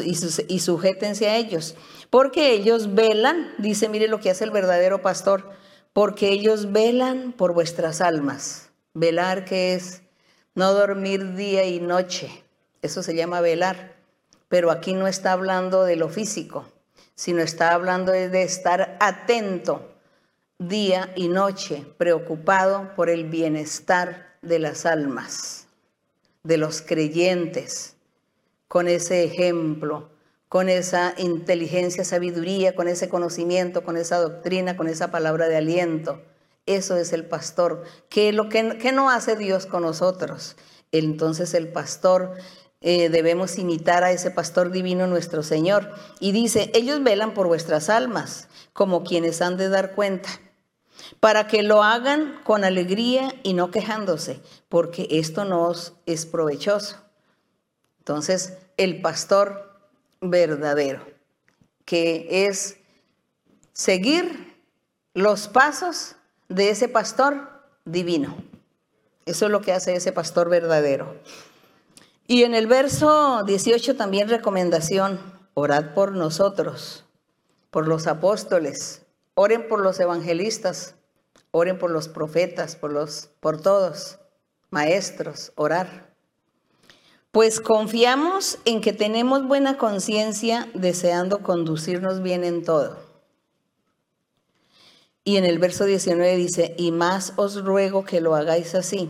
[0.04, 1.76] y, y sujétense a ellos.
[2.10, 5.50] Porque ellos velan, dice, mire lo que hace el verdadero pastor
[5.96, 8.70] porque ellos velan por vuestras almas.
[8.94, 10.02] Velar que es
[10.54, 12.44] no dormir día y noche,
[12.82, 13.96] eso se llama velar,
[14.50, 16.66] pero aquí no está hablando de lo físico,
[17.16, 19.90] sino está hablando de estar atento
[20.60, 25.68] día y noche, preocupado por el bienestar de las almas,
[26.44, 27.96] de los creyentes,
[28.68, 30.10] con ese ejemplo,
[30.56, 36.22] con esa inteligencia, sabiduría, con ese conocimiento, con esa doctrina, con esa palabra de aliento.
[36.66, 37.84] Eso es el pastor.
[38.08, 40.56] ¿Qué, lo que, no hace Dios con nosotros?
[40.94, 42.36] Entonces el pastor
[42.80, 45.94] eh, debemos imitar a ese pastor divino nuestro Señor.
[46.22, 50.30] Y dice, ellos velan por vuestras almas, como quienes han de dar cuenta,
[51.20, 54.40] para que lo hagan con alegría y no quejándose,
[54.70, 56.96] porque esto nos es provechoso.
[58.00, 59.65] Entonces, el pastor
[60.22, 61.06] verdadero,
[61.86, 62.78] que es
[63.74, 64.56] seguir
[65.14, 66.16] los pasos
[66.50, 67.50] de ese pastor
[67.86, 68.38] divino.
[69.26, 71.16] Eso es lo que hace ese pastor verdadero.
[72.28, 75.20] Y en el verso 18 también recomendación,
[75.54, 77.06] orad por nosotros,
[77.70, 79.04] por los apóstoles,
[79.36, 80.96] oren por los evangelistas,
[81.52, 84.20] oren por los profetas, por los por todos,
[84.70, 86.15] maestros, orar.
[87.36, 92.98] Pues confiamos en que tenemos buena conciencia deseando conducirnos bien en todo.
[95.26, 99.10] Y en el verso 19 dice, y más os ruego que lo hagáis así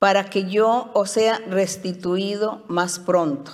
[0.00, 3.52] para que yo os sea restituido más pronto.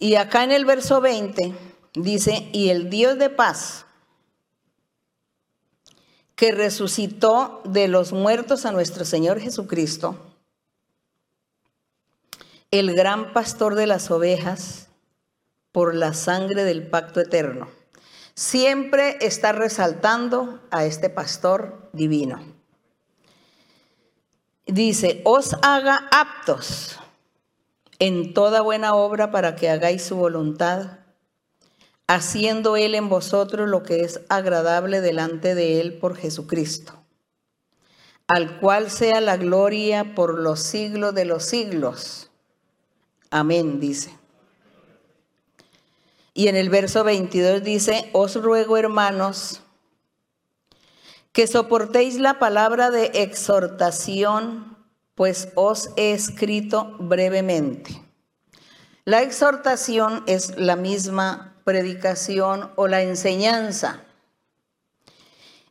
[0.00, 1.54] Y acá en el verso 20
[1.94, 3.85] dice, y el Dios de paz,
[6.36, 10.16] que resucitó de los muertos a nuestro Señor Jesucristo,
[12.70, 14.88] el gran pastor de las ovejas,
[15.72, 17.68] por la sangre del pacto eterno.
[18.34, 22.56] Siempre está resaltando a este pastor divino
[24.66, 26.98] dice, os haga aptos
[27.98, 30.98] en toda buena obra para que hagáis su voluntad,
[32.06, 36.94] haciendo Él en vosotros lo que es agradable delante de Él por Jesucristo,
[38.28, 42.30] al cual sea la gloria por los siglos de los siglos.
[43.30, 44.16] Amén, dice.
[46.32, 49.62] Y en el verso 22 dice, os ruego hermanos,
[51.32, 54.76] que soportéis la palabra de exhortación,
[55.14, 58.02] pues os he escrito brevemente.
[59.04, 64.04] La exhortación es la misma predicación o la enseñanza.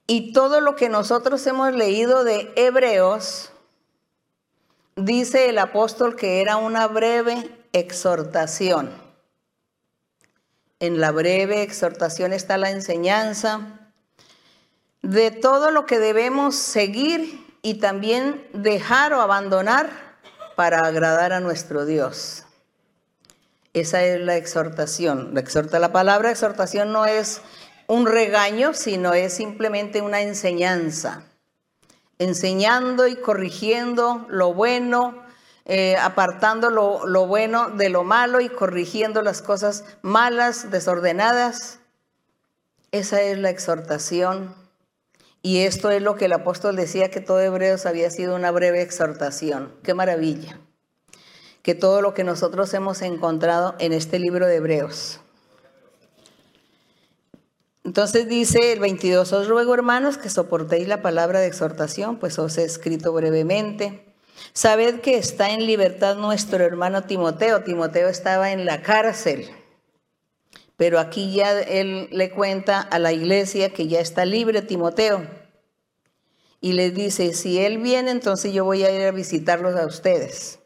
[0.08, 3.54] Y todo lo que nosotros hemos leído de Hebreos,
[4.98, 8.91] dice el apóstol que era una breve exhortación.
[10.82, 13.62] En la breve exhortación está la enseñanza,
[15.02, 19.89] de todo lo que debemos seguir y también dejar o abandonar
[20.58, 22.45] para agradar a nuestro Dios.
[23.76, 25.34] Esa es la exhortación.
[25.34, 27.41] La exhorta la palabra exhortación no es
[27.88, 31.26] un regaño, sino es simplemente una enseñanza.
[32.17, 35.21] Enseñando y corrigiendo lo bueno,
[35.65, 41.80] eh, apartando lo, lo bueno de lo malo y corrigiendo las cosas malas, desordenadas.
[42.91, 44.55] Esa es la exhortación
[45.41, 48.82] y esto es lo que el apóstol decía que todo Hebreos había sido una breve
[48.82, 49.76] exhortación.
[49.84, 50.61] Qué maravilla.
[51.66, 55.20] Que todo lo que nosotros hemos encontrado en este libro de Hebreos.
[57.84, 62.57] Entonces dice el 22, os ruego hermanos que soportéis la palabra de exhortación, pues os
[62.57, 64.05] he escrito brevemente.
[64.53, 67.63] Sabed que está en libertad nuestro hermano Timoteo.
[67.63, 69.49] Timoteo estaba en la cárcel
[70.78, 75.26] pero aquí ya él le cuenta a la iglesia que ya está libre Timoteo.
[76.59, 80.59] Y les dice, si él viene, entonces yo voy a ir a visitarlos a ustedes.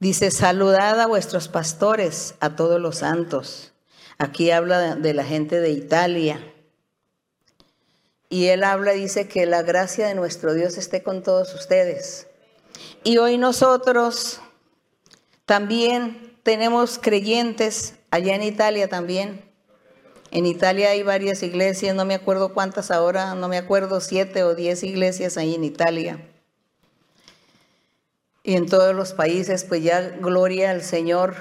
[0.00, 3.72] Dice, saludad a vuestros pastores, a todos los santos.
[4.18, 6.52] Aquí habla de la gente de Italia.
[8.28, 12.26] Y él habla, dice que la gracia de nuestro Dios esté con todos ustedes.
[13.04, 14.40] Y hoy nosotros
[15.44, 19.44] también tenemos creyentes Allá en Italia también.
[20.32, 24.54] En Italia hay varias iglesias, no me acuerdo cuántas ahora, no me acuerdo, siete o
[24.56, 26.29] diez iglesias ahí en Italia.
[28.50, 31.36] Y en todos los países, pues ya gloria al Señor,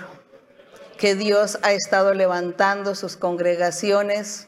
[0.95, 4.47] que Dios ha estado levantando sus congregaciones,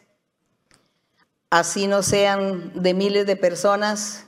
[1.50, 4.26] así no sean de miles de personas,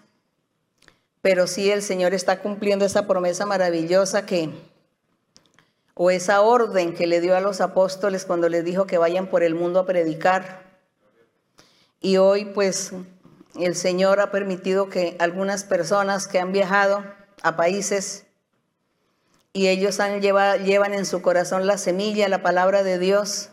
[1.22, 4.50] pero sí el Señor está cumpliendo esa promesa maravillosa que
[5.94, 9.44] o esa orden que le dio a los apóstoles cuando les dijo que vayan por
[9.44, 10.64] el mundo a predicar.
[12.02, 12.94] Y hoy pues
[13.60, 17.04] el Señor ha permitido que algunas personas que han viajado
[17.44, 18.26] a países
[19.54, 23.50] y ellos han llevan en su corazón la semilla, la palabra de Dios,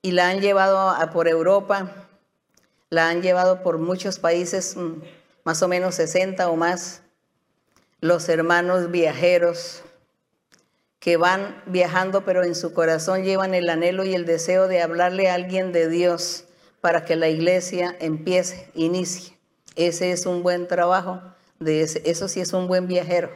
[0.00, 2.08] y la han llevado por Europa,
[2.88, 5.02] la han llevado por muchos países, mm,
[5.44, 7.02] más o menos 60 o más,
[8.00, 9.82] los hermanos viajeros
[10.98, 15.28] que van viajando, pero en su corazón llevan el anhelo y el deseo de hablarle
[15.28, 16.44] a alguien de Dios
[16.80, 19.36] para que la iglesia empiece, inicie.
[19.76, 21.20] Ese es un buen trabajo,
[21.66, 23.30] eso sí es un buen viajero,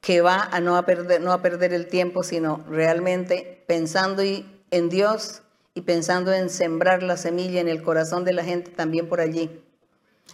[0.00, 4.88] que va a no a perder, no a perder el tiempo, sino realmente pensando en
[4.88, 5.42] Dios
[5.74, 9.62] y pensando en sembrar la semilla en el corazón de la gente también por allí.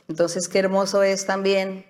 [0.09, 1.85] Entonces, qué hermoso es también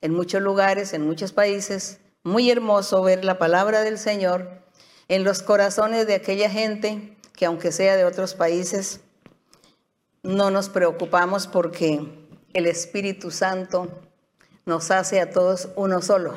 [0.00, 4.62] en muchos lugares, en muchos países, muy hermoso ver la palabra del Señor
[5.08, 9.00] en los corazones de aquella gente que aunque sea de otros países,
[10.22, 12.00] no nos preocupamos porque
[12.52, 13.88] el Espíritu Santo
[14.68, 16.34] nos hace a todos uno solo.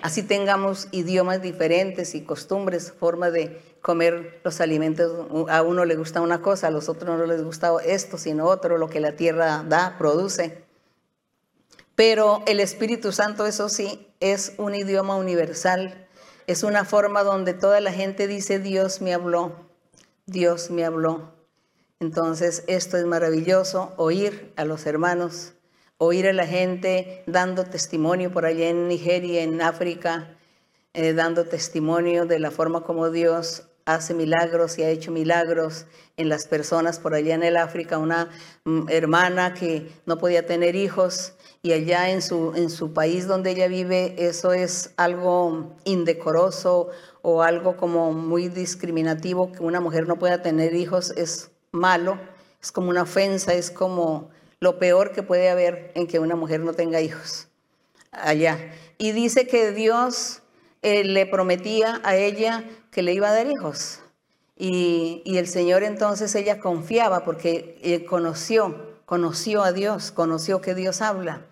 [0.00, 5.26] Así tengamos idiomas diferentes y costumbres, forma de comer los alimentos.
[5.50, 8.78] A uno le gusta una cosa, a los otros no les gusta esto, sino otro,
[8.78, 10.64] lo que la tierra da, produce.
[11.96, 16.06] Pero el Espíritu Santo, eso sí, es un idioma universal,
[16.46, 19.52] es una forma donde toda la gente dice, Dios me habló,
[20.26, 21.32] Dios me habló.
[21.98, 25.54] Entonces, esto es maravilloso, oír a los hermanos,
[25.98, 30.36] oír a la gente dando testimonio por allá en Nigeria, en África,
[30.94, 35.86] eh, dando testimonio de la forma como Dios hace milagros y ha hecho milagros
[36.16, 38.28] en las personas por allá en el África, una
[38.64, 41.32] mm, hermana que no podía tener hijos
[41.62, 46.90] y allá en su, en su país donde ella vive eso es algo indecoroso
[47.22, 52.18] o algo como muy discriminativo, que una mujer no pueda tener hijos es malo,
[52.62, 54.30] es como una ofensa, es como
[54.60, 57.48] lo peor que puede haber en que una mujer no tenga hijos
[58.10, 58.58] allá.
[58.98, 60.42] Y dice que Dios
[60.82, 64.00] eh, le prometía a ella que le iba a dar hijos.
[64.56, 70.74] Y, y el Señor entonces ella confiaba porque eh, conoció, conoció a Dios, conoció que
[70.74, 71.42] Dios habla.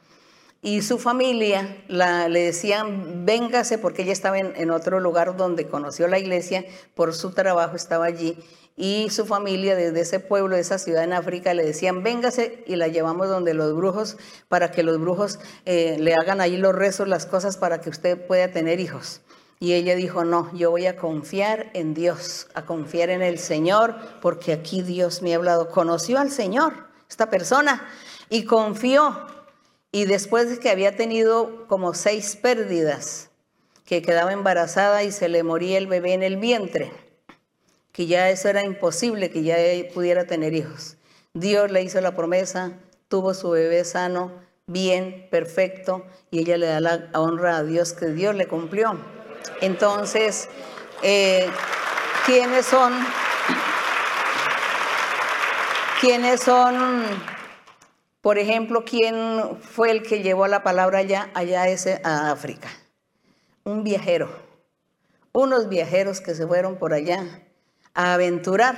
[0.61, 5.69] Y su familia la, le decían, véngase, porque ella estaba en, en, otro lugar donde
[5.69, 8.37] conoció la iglesia, por su trabajo estaba allí.
[8.77, 12.77] Y su familia desde ese pueblo, de esa ciudad en África, le decían, véngase y
[12.77, 14.19] la llevamos donde los brujos,
[14.49, 18.27] para que los brujos eh, le hagan ahí los rezos, las cosas, para que usted
[18.27, 19.23] pueda tener hijos.
[19.59, 23.97] Y ella dijo, no, yo voy a confiar en Dios, a confiar en el Señor,
[24.21, 25.71] porque aquí Dios me ha hablado.
[25.71, 26.75] Conoció al Señor,
[27.09, 27.89] esta persona,
[28.29, 29.27] y confió
[29.97, 33.31] y después de que había tenido como seis pérdidas,
[33.87, 36.93] que quedaba embarazada y se le moría el bebé en el vientre,
[37.97, 39.57] que ya eso era imposible, que ya
[39.95, 40.99] pudiera tener hijos.
[41.33, 42.73] Dios le hizo la promesa,
[43.09, 44.33] tuvo su bebé sano,
[44.67, 48.99] bien, perfecto, y ella le da la honra a Dios que Dios le cumplió.
[49.63, 50.51] Entonces,
[51.03, 51.49] eh,
[52.27, 52.93] ¿quiénes son?
[55.99, 57.03] ¿Quiénes son
[58.21, 61.65] por ejemplo, ¿quién fue el que llevó la palabra allá, allá
[62.05, 62.69] a África?
[63.65, 64.29] Un viajero.
[65.33, 67.46] Unos viajeros que se fueron por allá
[67.97, 68.77] a aventurar,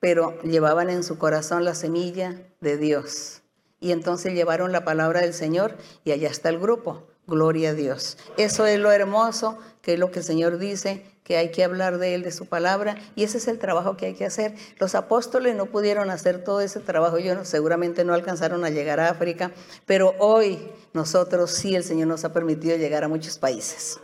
[0.00, 3.42] pero llevaban en su corazón la semilla de Dios.
[3.78, 7.06] Y entonces llevaron la palabra del Señor y allá está el grupo.
[7.26, 8.18] Gloria a Dios.
[8.36, 11.98] Eso es lo hermoso, que es lo que el Señor dice, que hay que hablar
[11.98, 14.56] de Él, de su palabra, y ese es el trabajo que hay que hacer.
[14.80, 19.10] Los apóstoles no pudieron hacer todo ese trabajo, ellos seguramente no alcanzaron a llegar a
[19.10, 19.52] África,
[19.86, 24.00] pero hoy nosotros sí, el Señor nos ha permitido llegar a muchos países.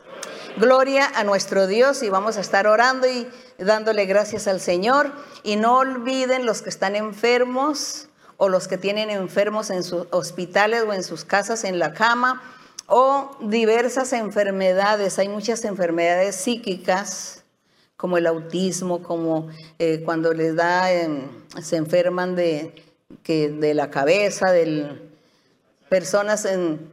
[0.56, 3.26] Gloria a nuestro Dios y vamos a estar orando y
[3.58, 5.12] dándole gracias al Señor.
[5.42, 10.84] Y no olviden los que están enfermos o los que tienen enfermos en sus hospitales
[10.86, 12.42] o en sus casas en la cama
[12.86, 15.18] o diversas enfermedades.
[15.18, 17.42] Hay muchas enfermedades psíquicas,
[17.96, 19.48] como el autismo, como
[19.78, 21.22] eh, cuando les da, em,
[21.62, 22.84] se enferman de,
[23.22, 25.00] que, de la cabeza, de
[25.88, 26.92] personas en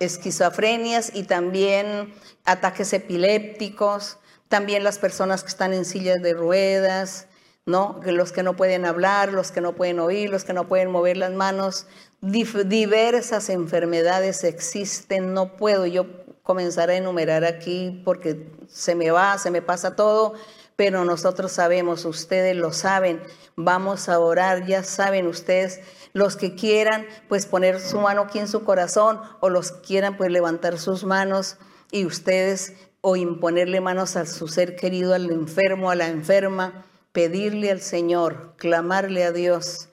[0.00, 2.14] esquizofrenias y también
[2.44, 4.18] ataques epilépticos,
[4.48, 7.26] también las personas que están en sillas de ruedas,
[7.66, 8.00] ¿no?
[8.04, 11.16] Los que no pueden hablar, los que no pueden oír, los que no pueden mover
[11.16, 11.86] las manos,
[12.20, 16.06] diversas enfermedades existen, no puedo yo
[16.42, 20.34] comenzar a enumerar aquí porque se me va, se me pasa todo,
[20.76, 23.20] pero nosotros sabemos, ustedes lo saben,
[23.56, 25.80] vamos a orar, ya saben ustedes,
[26.12, 30.16] los que quieran pues poner su mano aquí en su corazón o los que quieran
[30.16, 31.56] pues levantar sus manos
[31.90, 32.74] y ustedes
[33.08, 38.54] o imponerle manos a su ser querido, al enfermo, a la enferma, pedirle al Señor,
[38.56, 39.90] clamarle a Dios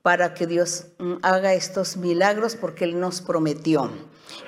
[0.00, 3.90] para que Dios mm, haga estos milagros porque Él nos prometió.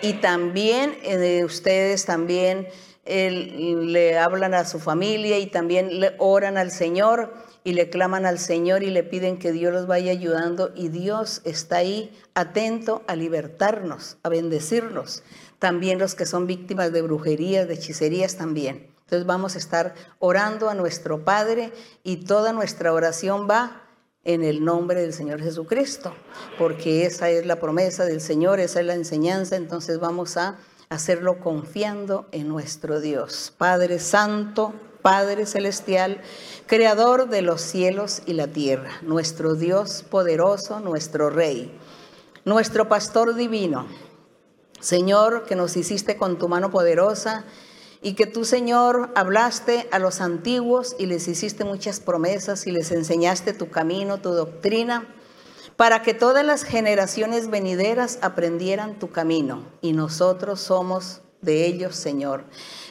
[0.01, 2.69] Y también eh, ustedes también
[3.05, 8.39] le hablan a su familia y también le oran al Señor y le claman al
[8.39, 13.15] Señor y le piden que Dios los vaya ayudando y Dios está ahí atento a
[13.15, 15.23] libertarnos, a bendecirnos.
[15.59, 18.89] También los que son víctimas de brujerías, de hechicerías también.
[19.05, 23.83] Entonces vamos a estar orando a nuestro Padre y toda nuestra oración va
[24.25, 26.13] en el nombre del Señor Jesucristo,
[26.59, 31.39] porque esa es la promesa del Señor, esa es la enseñanza, entonces vamos a hacerlo
[31.39, 33.53] confiando en nuestro Dios.
[33.57, 36.21] Padre Santo, Padre Celestial,
[36.67, 41.79] Creador de los cielos y la tierra, nuestro Dios poderoso, nuestro Rey,
[42.45, 43.87] nuestro Pastor divino.
[44.81, 47.45] Señor, que nos hiciste con tu mano poderosa
[48.03, 52.91] y que tú, Señor, hablaste a los antiguos y les hiciste muchas promesas y les
[52.93, 55.09] enseñaste tu camino, tu doctrina,
[55.77, 59.65] para que todas las generaciones venideras aprendieran tu camino.
[59.81, 62.45] Y nosotros somos de ellos, Señor.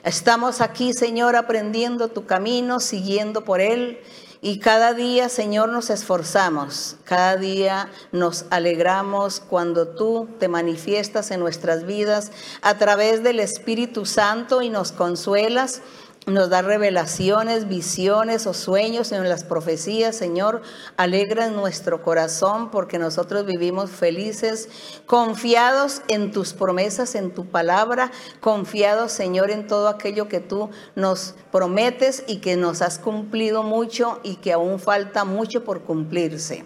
[0.04, 4.00] Estamos aquí, Señor, aprendiendo tu camino, siguiendo por él.
[4.48, 11.40] Y cada día, Señor, nos esforzamos, cada día nos alegramos cuando tú te manifiestas en
[11.40, 12.32] nuestras vidas
[12.62, 15.82] a través del Espíritu Santo y nos consuelas
[16.26, 20.62] nos da revelaciones, visiones o sueños en las profecías, Señor.
[20.98, 24.70] Alegra nuestro corazón porque nosotros vivimos felices,
[25.06, 31.36] confiados en tus promesas, en tu palabra, confiados, Señor, en todo aquello que tú nos
[31.52, 36.66] prometes y que nos has cumplido mucho y que aún falta mucho por cumplirse.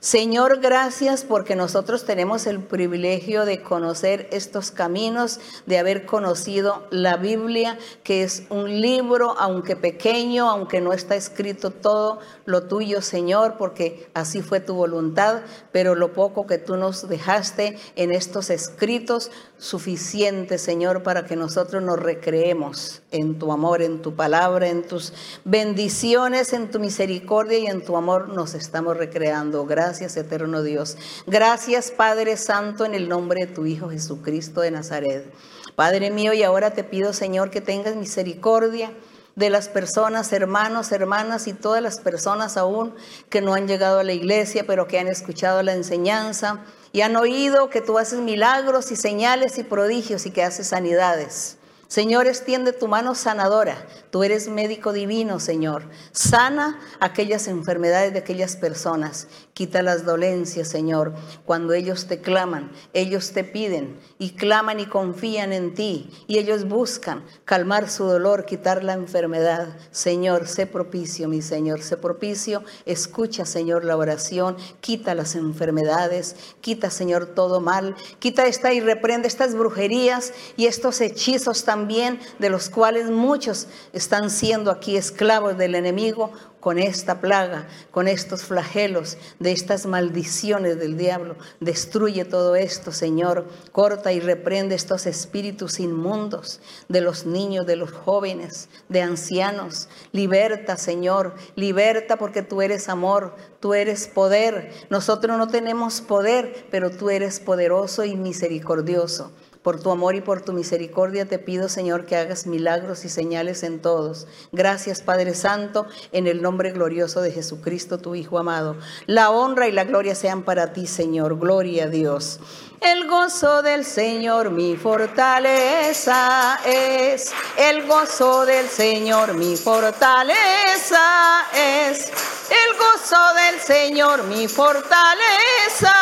[0.00, 7.18] Señor, gracias porque nosotros tenemos el privilegio de conocer estos caminos, de haber conocido la
[7.18, 13.56] Biblia, que es un libro, aunque pequeño, aunque no está escrito todo lo tuyo, Señor,
[13.58, 19.30] porque así fue tu voluntad, pero lo poco que tú nos dejaste en estos escritos,
[19.58, 25.12] suficiente, Señor, para que nosotros nos recreemos en tu amor, en tu palabra, en tus
[25.44, 29.66] bendiciones, en tu misericordia y en tu amor nos estamos recreando.
[29.66, 30.96] Gracias Gracias, eterno Dios.
[31.26, 35.34] Gracias, Padre Santo, en el nombre de tu Hijo Jesucristo de Nazaret.
[35.74, 38.92] Padre mío, y ahora te pido, Señor, que tengas misericordia
[39.34, 42.94] de las personas, hermanos, hermanas y todas las personas aún
[43.30, 46.60] que no han llegado a la iglesia, pero que han escuchado la enseñanza
[46.92, 51.56] y han oído que tú haces milagros y señales y prodigios y que haces sanidades.
[51.90, 53.84] Señor, extiende tu mano sanadora.
[54.12, 55.82] Tú eres médico divino, Señor.
[56.12, 59.26] Sana aquellas enfermedades de aquellas personas.
[59.54, 61.12] Quita las dolencias, Señor.
[61.44, 66.10] Cuando ellos te claman, ellos te piden y claman y confían en ti.
[66.28, 69.76] Y ellos buscan calmar su dolor, quitar la enfermedad.
[69.90, 71.82] Señor, sé propicio, mi Señor.
[71.82, 72.62] Sé propicio.
[72.86, 74.56] Escucha, Señor, la oración.
[74.80, 76.36] Quita las enfermedades.
[76.60, 77.96] Quita, Señor, todo mal.
[78.18, 84.30] Quita esta y reprende estas brujerías y estos hechizos también de los cuales muchos están
[84.30, 90.96] siendo aquí esclavos del enemigo con esta plaga, con estos flagelos, de estas maldiciones del
[90.96, 91.36] diablo.
[91.58, 93.48] Destruye todo esto, Señor.
[93.72, 99.88] Corta y reprende estos espíritus inmundos de los niños, de los jóvenes, de ancianos.
[100.12, 101.34] Liberta, Señor.
[101.56, 104.72] Liberta porque tú eres amor, tú eres poder.
[104.90, 109.32] Nosotros no tenemos poder, pero tú eres poderoso y misericordioso.
[109.62, 113.62] Por tu amor y por tu misericordia te pido, Señor, que hagas milagros y señales
[113.62, 114.26] en todos.
[114.52, 118.76] Gracias, Padre Santo, en el nombre glorioso de Jesucristo, tu Hijo amado.
[119.06, 121.38] La honra y la gloria sean para ti, Señor.
[121.38, 122.40] Gloria a Dios.
[122.80, 127.30] El gozo del Señor mi fortaleza es.
[127.58, 132.06] El gozo del Señor mi fortaleza es.
[132.48, 135.94] El gozo del Señor mi fortaleza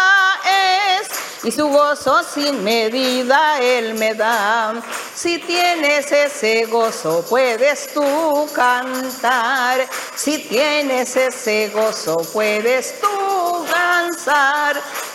[0.44, 1.08] es
[1.42, 4.74] y su gozo sin medida Él me da.
[5.14, 9.84] Si tienes ese gozo, puedes tú cantar.
[10.14, 13.37] Si tienes ese gozo, puedes tú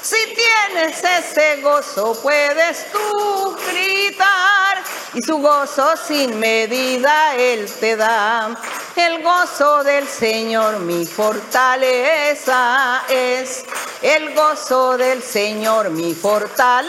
[0.01, 4.84] Si tienes ese gozo, puedes tú gritar.
[5.14, 8.55] Y su gozo sin medida Él te da.
[8.95, 13.66] El gozo del Señor mi fortaleza es.
[14.01, 16.86] El gozo del Señor mi fortaleza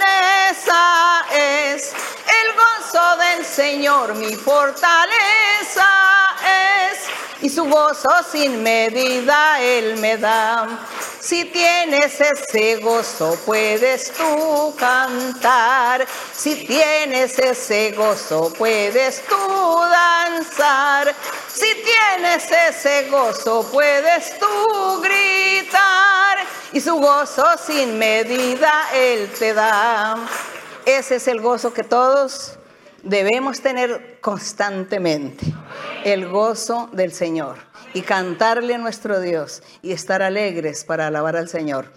[1.33, 1.93] es.
[1.93, 5.89] El gozo del Señor mi fortaleza
[6.43, 7.24] es.
[7.43, 10.87] Y su gozo sin medida Él me da.
[11.20, 16.07] Si tienes ese gozo, puedes tú cantar.
[16.32, 21.14] Si tienes ese gozo, puedes tú danzar.
[21.49, 26.39] Si tienes ese gozo, puedes tú gritar.
[26.72, 30.16] Y su gozo sin medida Él te da.
[30.87, 32.59] Ese es el gozo que todos
[33.03, 35.47] debemos tener constantemente
[36.05, 37.57] el gozo del Señor
[37.94, 41.92] y cantarle a nuestro Dios y estar alegres para alabar al Señor.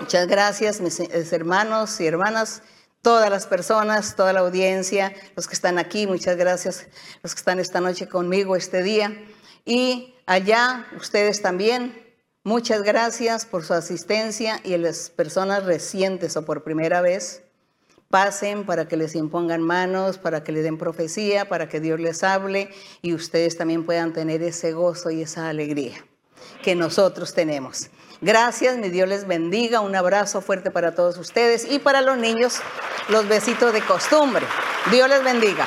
[0.00, 1.00] Muchas gracias, mis
[1.32, 2.62] hermanos y hermanas,
[3.00, 6.86] todas las personas, toda la audiencia, los que están aquí, muchas gracias,
[7.22, 9.16] los que están esta noche conmigo este día.
[9.64, 12.04] Y allá, ustedes también,
[12.44, 17.41] muchas gracias por su asistencia y las personas recientes o por primera vez
[18.12, 22.22] pasen para que les impongan manos, para que le den profecía, para que Dios les
[22.22, 22.68] hable
[23.00, 26.04] y ustedes también puedan tener ese gozo y esa alegría
[26.62, 27.88] que nosotros tenemos.
[28.20, 32.60] Gracias, mi Dios les bendiga, un abrazo fuerte para todos ustedes y para los niños,
[33.08, 34.44] los besitos de costumbre.
[34.90, 35.66] Dios les bendiga.